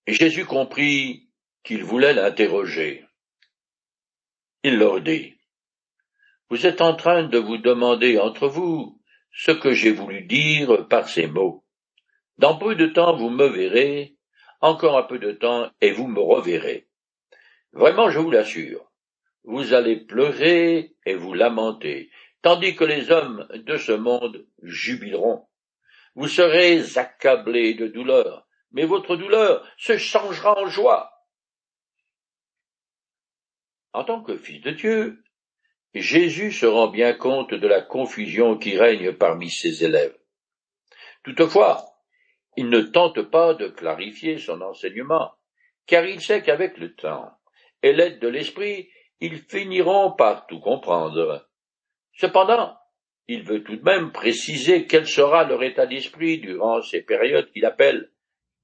Jésus 0.08 0.46
comprit 0.46 1.30
qu'il 1.64 1.84
voulait 1.84 2.14
l'interroger. 2.14 3.06
Il 4.64 4.78
leur 4.78 5.02
dit, 5.02 5.36
Vous 6.50 6.66
êtes 6.68 6.82
en 6.82 6.96
train 6.96 7.24
de 7.24 7.40
vous 7.40 7.58
demander 7.58 8.20
entre 8.20 8.48
vous 8.48 9.02
ce 9.32 9.52
que 9.52 9.74
j'ai 9.74 9.92
voulu 9.92 10.24
dire 10.24 10.88
par 10.88 11.10
ces 11.10 11.28
mots. 11.28 11.66
Dans 12.38 12.58
peu 12.58 12.76
de 12.76 12.88
temps 12.88 13.16
vous 13.16 13.30
me 13.30 13.48
verrez, 13.48 14.16
encore 14.62 14.98
un 14.98 15.04
peu 15.04 15.20
de 15.20 15.32
temps 15.32 15.72
et 15.82 15.92
vous 15.92 16.08
me 16.08 16.22
reverrez. 16.22 16.88
Vraiment, 17.76 18.10
je 18.10 18.20
vous 18.20 18.32
l'assure, 18.32 18.90
vous 19.44 19.74
allez 19.74 19.98
pleurer 19.98 20.96
et 21.06 21.14
vous 21.14 21.34
lamenter, 21.34 22.10
tandis 22.42 22.74
que 22.74 22.86
les 22.86 23.12
hommes 23.12 23.46
de 23.52 23.76
ce 23.76 23.92
monde 23.92 24.48
jubileront. 24.64 25.46
Vous 26.16 26.30
serez 26.30 26.98
accablés 26.98 27.74
de 27.74 27.88
douleur, 27.88 28.48
mais 28.72 28.86
votre 28.86 29.18
douleur 29.18 29.70
se 29.78 29.98
changera 29.98 30.58
en 30.58 30.68
joie. 30.68 31.12
En 33.92 34.06
tant 34.06 34.24
que 34.24 34.38
fils 34.38 34.62
de 34.62 34.72
Dieu, 34.72 35.22
Jésus 35.94 36.54
se 36.54 36.66
rend 36.66 36.88
bien 36.88 37.14
compte 37.14 37.54
de 37.54 37.68
la 37.68 37.82
confusion 37.82 38.58
qui 38.58 38.78
règne 38.78 39.12
parmi 39.12 39.50
ses 39.50 39.84
élèves. 39.84 40.18
Toutefois, 41.24 41.84
il 42.56 42.70
ne 42.70 42.82
tente 42.82 43.22
pas 43.22 43.54
de 43.54 43.68
clarifier 43.68 44.38
son 44.38 44.62
enseignement, 44.62 45.34
car 45.88 46.06
il 46.06 46.22
sait 46.22 46.42
qu'avec 46.42 46.78
le 46.78 46.96
temps, 46.96 47.38
et 47.86 47.94
l'aide 47.94 48.20
de 48.20 48.28
l'esprit, 48.28 48.90
ils 49.20 49.44
finiront 49.44 50.12
par 50.12 50.48
tout 50.48 50.60
comprendre. 50.60 51.48
Cependant, 52.14 52.76
il 53.28 53.44
veut 53.44 53.64
tout 53.64 53.76
de 53.76 53.84
même 53.84 54.12
préciser 54.12 54.88
quel 54.88 55.08
sera 55.08 55.44
leur 55.44 55.62
état 55.62 55.86
d'esprit 55.86 56.40
durant 56.40 56.82
ces 56.82 57.04
périodes 57.04 57.52
qu'il 57.52 57.64
appelle 57.64 58.12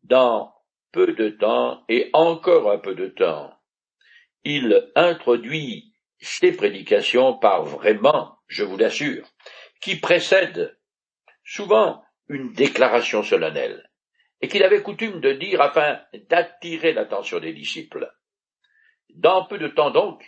dans 0.01 0.51
peu 0.91 1.13
de 1.13 1.29
temps 1.29 1.83
et 1.87 2.09
encore 2.13 2.71
un 2.71 2.79
peu 2.79 2.95
de 2.95 3.09
temps. 3.09 3.53
Il 4.43 4.91
introduit 4.95 5.93
ses 6.19 6.53
prédications 6.53 7.37
par 7.37 7.63
vraiment, 7.63 8.39
je 8.47 8.63
vous 8.63 8.77
l'assure, 8.77 9.27
qui 9.81 9.97
précède 9.97 10.79
souvent 11.43 12.03
une 12.27 12.53
déclaration 12.53 13.21
solennelle, 13.21 13.87
et 14.41 14.47
qu'il 14.47 14.63
avait 14.63 14.81
coutume 14.81 15.21
de 15.21 15.33
dire 15.33 15.61
afin 15.61 16.01
d'attirer 16.27 16.93
l'attention 16.93 17.39
des 17.39 17.53
disciples. 17.53 18.11
Dans 19.15 19.45
peu 19.45 19.57
de 19.57 19.67
temps 19.67 19.91
donc, 19.91 20.23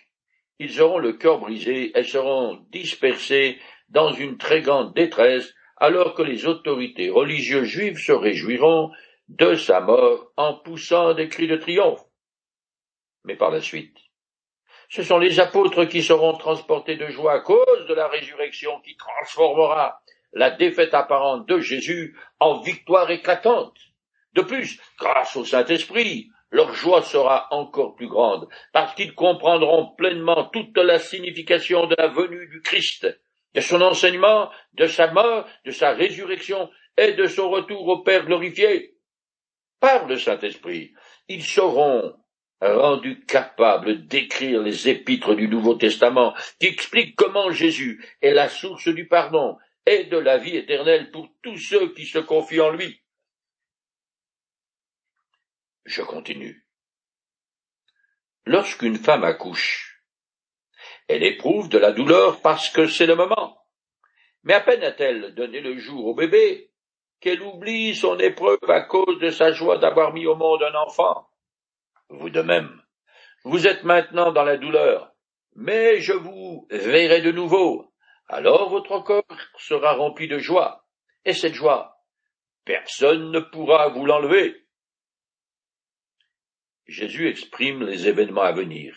ils 0.60 0.82
auront 0.82 1.00
le 1.00 1.14
cœur 1.14 1.40
brisé 1.40 1.98
et 1.98 2.04
seront 2.04 2.66
dispersés 2.72 3.60
dans 3.90 4.12
une 4.12 4.38
très 4.38 4.62
grande 4.62 4.94
détresse, 4.94 5.54
alors 5.78 6.14
que 6.14 6.22
les 6.22 6.46
autorités 6.46 7.10
religieuses 7.10 7.68
juives 7.68 8.00
se 8.00 8.12
réjouiront 8.12 8.92
de 9.28 9.56
sa 9.56 9.80
mort 9.80 10.32
en 10.38 10.56
poussant 10.56 11.14
des 11.14 11.28
cris 11.28 11.48
de 11.48 11.56
triomphe. 11.56 12.04
Mais 13.24 13.36
par 13.36 13.52
la 13.52 13.62
suite, 13.62 13.98
ce 14.90 15.02
sont 15.02 15.18
les 15.18 15.40
apôtres 15.40 15.86
qui 15.86 16.04
seront 16.04 16.38
transportés 16.38 16.98
de 16.98 17.08
joie 17.08 17.34
à 17.34 17.40
cause 17.40 17.88
de 17.88 17.94
la 17.94 18.08
résurrection 18.08 18.80
qui 18.82 18.96
transformera 18.96 20.02
la 20.34 20.52
défaite 20.52 20.94
apparente 20.94 21.48
de 21.48 21.60
Jésus 21.60 22.18
en 22.40 22.60
victoire 22.62 23.10
éclatante. 23.10 23.78
De 24.34 24.42
plus, 24.42 24.80
grâce 25.00 25.36
au 25.36 25.46
Saint-Esprit, 25.46 26.30
leur 26.54 26.74
joie 26.74 27.02
sera 27.02 27.48
encore 27.52 27.96
plus 27.96 28.08
grande, 28.08 28.48
parce 28.72 28.94
qu'ils 28.94 29.16
comprendront 29.16 29.88
pleinement 29.96 30.46
toute 30.46 30.78
la 30.78 31.00
signification 31.00 31.88
de 31.88 31.96
la 31.98 32.08
venue 32.08 32.48
du 32.48 32.62
Christ, 32.62 33.08
de 33.56 33.60
son 33.60 33.82
enseignement, 33.82 34.52
de 34.74 34.86
sa 34.86 35.12
mort, 35.12 35.48
de 35.66 35.72
sa 35.72 35.94
résurrection 35.94 36.70
et 36.96 37.14
de 37.14 37.26
son 37.26 37.50
retour 37.50 37.88
au 37.88 38.04
Père 38.04 38.26
glorifié. 38.26 38.94
Par 39.80 40.08
le 40.08 40.16
Saint-Esprit, 40.16 40.94
ils 41.28 41.44
seront 41.44 42.14
rendus 42.62 43.26
capables 43.26 44.06
d'écrire 44.06 44.62
les 44.62 44.88
épîtres 44.88 45.34
du 45.34 45.48
Nouveau 45.48 45.74
Testament 45.74 46.36
qui 46.60 46.68
expliquent 46.68 47.16
comment 47.16 47.50
Jésus 47.50 48.06
est 48.22 48.32
la 48.32 48.48
source 48.48 48.88
du 48.88 49.08
pardon 49.08 49.58
et 49.88 50.06
de 50.06 50.18
la 50.18 50.38
vie 50.38 50.56
éternelle 50.56 51.10
pour 51.12 51.28
tous 51.42 51.58
ceux 51.58 51.94
qui 51.94 52.06
se 52.06 52.20
confient 52.20 52.62
en 52.62 52.70
lui. 52.70 53.03
Je 55.86 56.02
continue. 56.02 56.66
Lorsqu'une 58.46 58.98
femme 58.98 59.24
accouche, 59.24 60.02
elle 61.08 61.24
éprouve 61.24 61.70
de 61.70 61.78
la 61.78 61.92
douleur 61.92 62.42
parce 62.42 62.70
que 62.70 62.88
c'est 62.88 63.06
le 63.06 63.16
moment. 63.16 63.58
Mais 64.44 64.54
à 64.54 64.62
peine 64.62 64.84
a-t-elle 64.84 65.34
donné 65.36 65.62
le 65.62 65.78
jour 65.78 66.08
au 66.08 66.16
bébé 66.16 66.72
qu'elle 67.20 67.42
oublie 67.42 67.96
son 67.96 68.18
épreuve 68.20 68.70
à 68.70 68.82
cause 68.82 69.20
de 69.20 69.30
sa 69.30 69.52
joie 69.52 69.78
d'avoir 69.78 70.14
mis 70.14 70.26
au 70.26 70.36
monde 70.36 70.64
un 70.64 70.76
enfant. 70.76 71.30
Vous 72.10 72.30
de 72.30 72.42
même, 72.42 72.82
vous 73.46 73.66
êtes 73.66 73.84
maintenant 73.84 74.34
dans 74.34 74.44
la 74.44 74.58
douleur, 74.58 75.14
mais 75.56 76.02
je 76.02 76.14
vous 76.14 76.68
verrai 76.70 77.22
de 77.22 77.32
nouveau. 77.32 77.94
Alors 78.28 78.70
votre 78.70 79.00
corps 79.00 79.24
sera 79.58 79.94
rempli 79.94 80.28
de 80.28 80.38
joie, 80.38 80.86
et 81.24 81.34
cette 81.34 81.54
joie, 81.54 81.98
personne 82.66 83.32
ne 83.32 83.40
pourra 83.40 83.90
vous 83.90 84.06
l'enlever. 84.06 84.63
Jésus 86.88 87.28
exprime 87.28 87.86
les 87.86 88.08
événements 88.08 88.42
à 88.42 88.52
venir, 88.52 88.96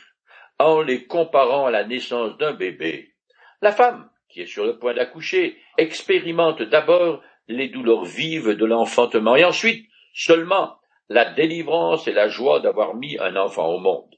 en 0.58 0.82
les 0.82 1.06
comparant 1.06 1.66
à 1.66 1.70
la 1.70 1.84
naissance 1.84 2.36
d'un 2.38 2.52
bébé. 2.52 3.14
La 3.62 3.72
femme 3.72 4.10
qui 4.28 4.42
est 4.42 4.46
sur 4.46 4.66
le 4.66 4.78
point 4.78 4.94
d'accoucher, 4.94 5.56
expérimente 5.78 6.60
d'abord 6.60 7.22
les 7.48 7.68
douleurs 7.68 8.04
vives 8.04 8.50
de 8.50 8.64
l'enfantement, 8.66 9.36
et 9.36 9.44
ensuite 9.44 9.88
seulement 10.12 10.76
la 11.08 11.32
délivrance 11.32 12.06
et 12.08 12.12
la 12.12 12.28
joie 12.28 12.60
d'avoir 12.60 12.94
mis 12.94 13.18
un 13.18 13.36
enfant 13.36 13.68
au 13.68 13.78
monde. 13.78 14.14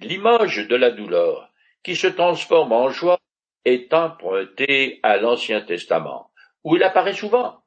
L'image 0.00 0.66
de 0.66 0.76
la 0.76 0.90
douleur, 0.90 1.52
qui 1.82 1.94
se 1.94 2.06
transforme 2.06 2.72
en 2.72 2.88
joie, 2.90 3.20
est 3.64 3.92
empruntée 3.92 4.98
à 5.02 5.18
l'Ancien 5.18 5.60
Testament, 5.60 6.32
où 6.64 6.76
il 6.76 6.82
apparaît 6.82 7.14
souvent. 7.14 7.62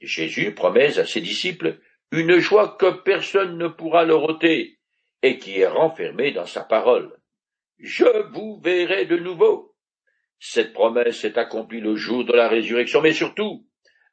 Jésus 0.00 0.54
promet 0.54 0.98
à 0.98 1.06
ses 1.06 1.20
disciples 1.20 1.78
une 2.12 2.38
joie 2.38 2.76
que 2.78 3.02
personne 3.02 3.58
ne 3.58 3.68
pourra 3.68 4.04
leur 4.04 4.22
ôter, 4.22 4.78
et 5.22 5.38
qui 5.38 5.60
est 5.60 5.66
renfermée 5.66 6.32
dans 6.32 6.46
sa 6.46 6.62
parole. 6.62 7.16
Je 7.78 8.28
vous 8.32 8.60
verrai 8.62 9.06
de 9.06 9.16
nouveau. 9.16 9.74
Cette 10.38 10.72
promesse 10.74 11.20
s'est 11.20 11.38
accomplie 11.38 11.80
le 11.80 11.96
jour 11.96 12.24
de 12.24 12.32
la 12.32 12.48
résurrection, 12.48 13.00
mais 13.00 13.12
surtout 13.12 13.66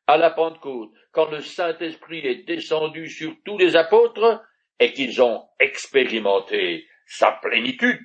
à 0.08 0.17
la 0.17 0.32
Pentecôte, 0.32 0.91
quand 1.12 1.30
le 1.30 1.41
Saint-Esprit 1.41 2.25
est 2.25 2.47
descendu 2.47 3.10
sur 3.10 3.36
tous 3.43 3.58
les 3.58 3.75
apôtres 3.75 4.41
et 4.80 4.93
qu'ils 4.93 5.21
ont 5.21 5.43
expérimenté 5.60 6.88
sa 7.06 7.32
plénitude. 7.41 7.99